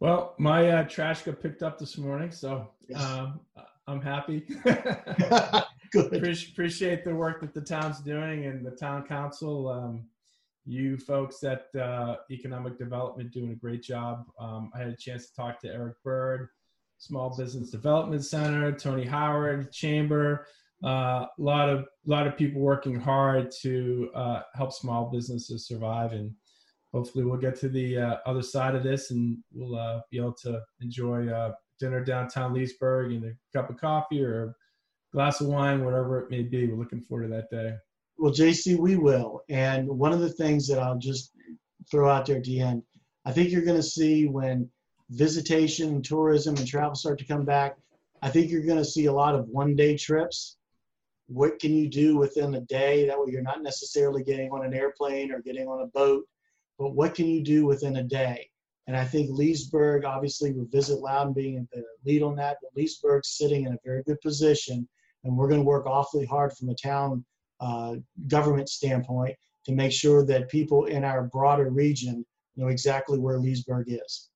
Well, 0.00 0.34
my 0.38 0.66
uh, 0.70 0.84
trash 0.84 1.20
got 1.22 1.42
picked 1.42 1.62
up 1.62 1.78
this 1.78 1.98
morning, 1.98 2.30
so 2.30 2.70
Yes. 2.88 3.04
um, 3.04 3.40
I'm 3.86 4.00
happy. 4.00 4.46
Good. 5.92 6.14
Appreciate, 6.14 6.52
appreciate 6.52 7.04
the 7.04 7.14
work 7.14 7.42
that 7.42 7.52
the 7.52 7.60
town's 7.60 8.00
doing 8.00 8.46
and 8.46 8.64
the 8.64 8.70
town 8.70 9.06
council. 9.06 9.68
Um, 9.68 10.04
you 10.64 10.96
folks 10.96 11.44
at 11.44 11.66
uh, 11.78 12.16
Economic 12.30 12.78
Development 12.78 13.30
doing 13.30 13.50
a 13.52 13.54
great 13.54 13.82
job. 13.82 14.24
Um, 14.40 14.70
I 14.74 14.78
had 14.78 14.88
a 14.88 14.96
chance 14.96 15.28
to 15.28 15.34
talk 15.34 15.60
to 15.60 15.68
Eric 15.68 16.02
Bird, 16.02 16.48
Small 16.96 17.36
Business 17.36 17.70
Development 17.70 18.24
Center, 18.24 18.72
Tony 18.72 19.04
Howard, 19.04 19.70
Chamber. 19.70 20.46
A 20.84 20.86
uh, 20.86 21.26
lot 21.38 21.68
of 21.68 21.86
lot 22.06 22.26
of 22.26 22.36
people 22.36 22.60
working 22.60 22.98
hard 22.98 23.50
to 23.62 24.10
uh, 24.14 24.42
help 24.54 24.72
small 24.72 25.10
businesses 25.10 25.66
survive, 25.66 26.12
and 26.12 26.32
hopefully 26.92 27.24
we'll 27.24 27.38
get 27.38 27.58
to 27.60 27.68
the 27.68 27.98
uh, 27.98 28.16
other 28.26 28.42
side 28.42 28.74
of 28.74 28.84
this, 28.84 29.10
and 29.10 29.38
we'll 29.52 29.76
uh, 29.78 30.00
be 30.10 30.18
able 30.18 30.34
to 30.44 30.60
enjoy 30.80 31.28
uh, 31.28 31.52
dinner 31.80 32.04
downtown 32.04 32.54
Leesburg 32.54 33.12
and 33.12 33.24
a 33.24 33.32
cup 33.52 33.70
of 33.70 33.76
coffee 33.76 34.22
or 34.22 34.44
a 34.44 34.54
glass 35.12 35.40
of 35.40 35.48
wine, 35.48 35.84
whatever 35.84 36.20
it 36.20 36.30
may 36.30 36.42
be. 36.42 36.66
We're 36.66 36.78
looking 36.78 37.00
forward 37.00 37.24
to 37.24 37.28
that 37.30 37.50
day. 37.50 37.74
Well, 38.16 38.32
JC, 38.32 38.78
we 38.78 38.96
will. 38.96 39.42
And 39.48 39.88
one 39.88 40.12
of 40.12 40.20
the 40.20 40.32
things 40.32 40.66
that 40.68 40.78
I'll 40.78 40.98
just 40.98 41.32
throw 41.90 42.08
out 42.08 42.26
there 42.26 42.36
at 42.36 42.44
the 42.44 42.60
end, 42.60 42.82
I 43.24 43.32
think 43.32 43.50
you're 43.50 43.64
going 43.64 43.76
to 43.76 43.82
see 43.82 44.26
when 44.26 44.70
visitation, 45.10 45.88
and 45.88 46.04
tourism, 46.04 46.56
and 46.56 46.66
travel 46.66 46.94
start 46.94 47.18
to 47.18 47.24
come 47.24 47.44
back, 47.44 47.76
I 48.22 48.30
think 48.30 48.50
you're 48.50 48.66
going 48.66 48.78
to 48.78 48.84
see 48.84 49.06
a 49.06 49.12
lot 49.12 49.34
of 49.34 49.48
one 49.48 49.76
day 49.76 49.96
trips. 49.96 50.56
What 51.28 51.58
can 51.58 51.74
you 51.74 51.88
do 51.88 52.16
within 52.16 52.54
a 52.54 52.60
day? 52.62 53.06
That 53.06 53.18
way 53.18 53.30
you're 53.30 53.42
not 53.42 53.62
necessarily 53.62 54.24
getting 54.24 54.50
on 54.50 54.64
an 54.64 54.74
airplane 54.74 55.30
or 55.30 55.40
getting 55.40 55.68
on 55.68 55.82
a 55.82 55.86
boat, 55.86 56.24
but 56.78 56.94
what 56.94 57.14
can 57.14 57.26
you 57.26 57.42
do 57.42 57.66
within 57.66 57.96
a 57.96 58.02
day? 58.02 58.50
And 58.86 58.96
I 58.96 59.04
think 59.04 59.28
Leesburg, 59.30 60.06
obviously, 60.06 60.52
with 60.52 60.72
Visit 60.72 61.00
Loudoun 61.00 61.34
being 61.34 61.68
the 61.72 61.84
lead 62.06 62.22
on 62.22 62.34
that, 62.36 62.56
but 62.62 62.70
Leesburg's 62.74 63.36
sitting 63.36 63.66
in 63.66 63.74
a 63.74 63.78
very 63.84 64.02
good 64.04 64.20
position. 64.22 64.88
And 65.24 65.36
we're 65.36 65.48
going 65.48 65.60
to 65.60 65.66
work 65.66 65.86
awfully 65.86 66.24
hard 66.24 66.54
from 66.54 66.70
a 66.70 66.74
town 66.74 67.24
uh, 67.60 67.96
government 68.28 68.70
standpoint 68.70 69.36
to 69.66 69.72
make 69.72 69.92
sure 69.92 70.24
that 70.24 70.48
people 70.48 70.86
in 70.86 71.04
our 71.04 71.24
broader 71.24 71.68
region 71.68 72.24
know 72.56 72.68
exactly 72.68 73.18
where 73.18 73.38
Leesburg 73.38 73.86
is. 73.88 74.30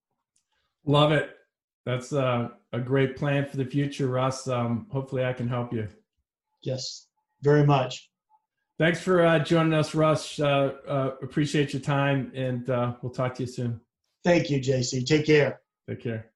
Love 0.85 1.13
it. 1.13 1.31
That's 1.87 2.13
uh, 2.13 2.49
a 2.75 2.79
great 2.79 3.17
plan 3.17 3.47
for 3.47 3.57
the 3.57 3.65
future, 3.65 4.09
Russ. 4.09 4.47
Um, 4.49 4.87
hopefully, 4.91 5.25
I 5.25 5.33
can 5.33 5.49
help 5.49 5.73
you. 5.73 5.89
Yes, 6.63 7.07
very 7.43 7.67
much. 7.67 8.11
Thanks 8.79 9.01
for 9.01 9.25
uh, 9.25 9.39
joining 9.39 9.75
us, 9.75 9.95
Russ. 9.95 10.41
Uh, 10.41 10.73
uh, 10.89 11.11
appreciate 11.23 11.73
your 11.73 11.83
time, 11.83 12.33
and 12.35 12.69
uh, 12.69 12.95
we'll 13.03 13.13
talk 13.13 13.35
to 13.37 13.43
you 13.43 13.47
soon. 13.47 13.81
Thank 14.25 14.51
you, 14.51 14.61
JC. 14.61 15.05
Take 15.07 15.27
care. 15.27 15.61
Take 15.89 16.03
care. 16.03 16.32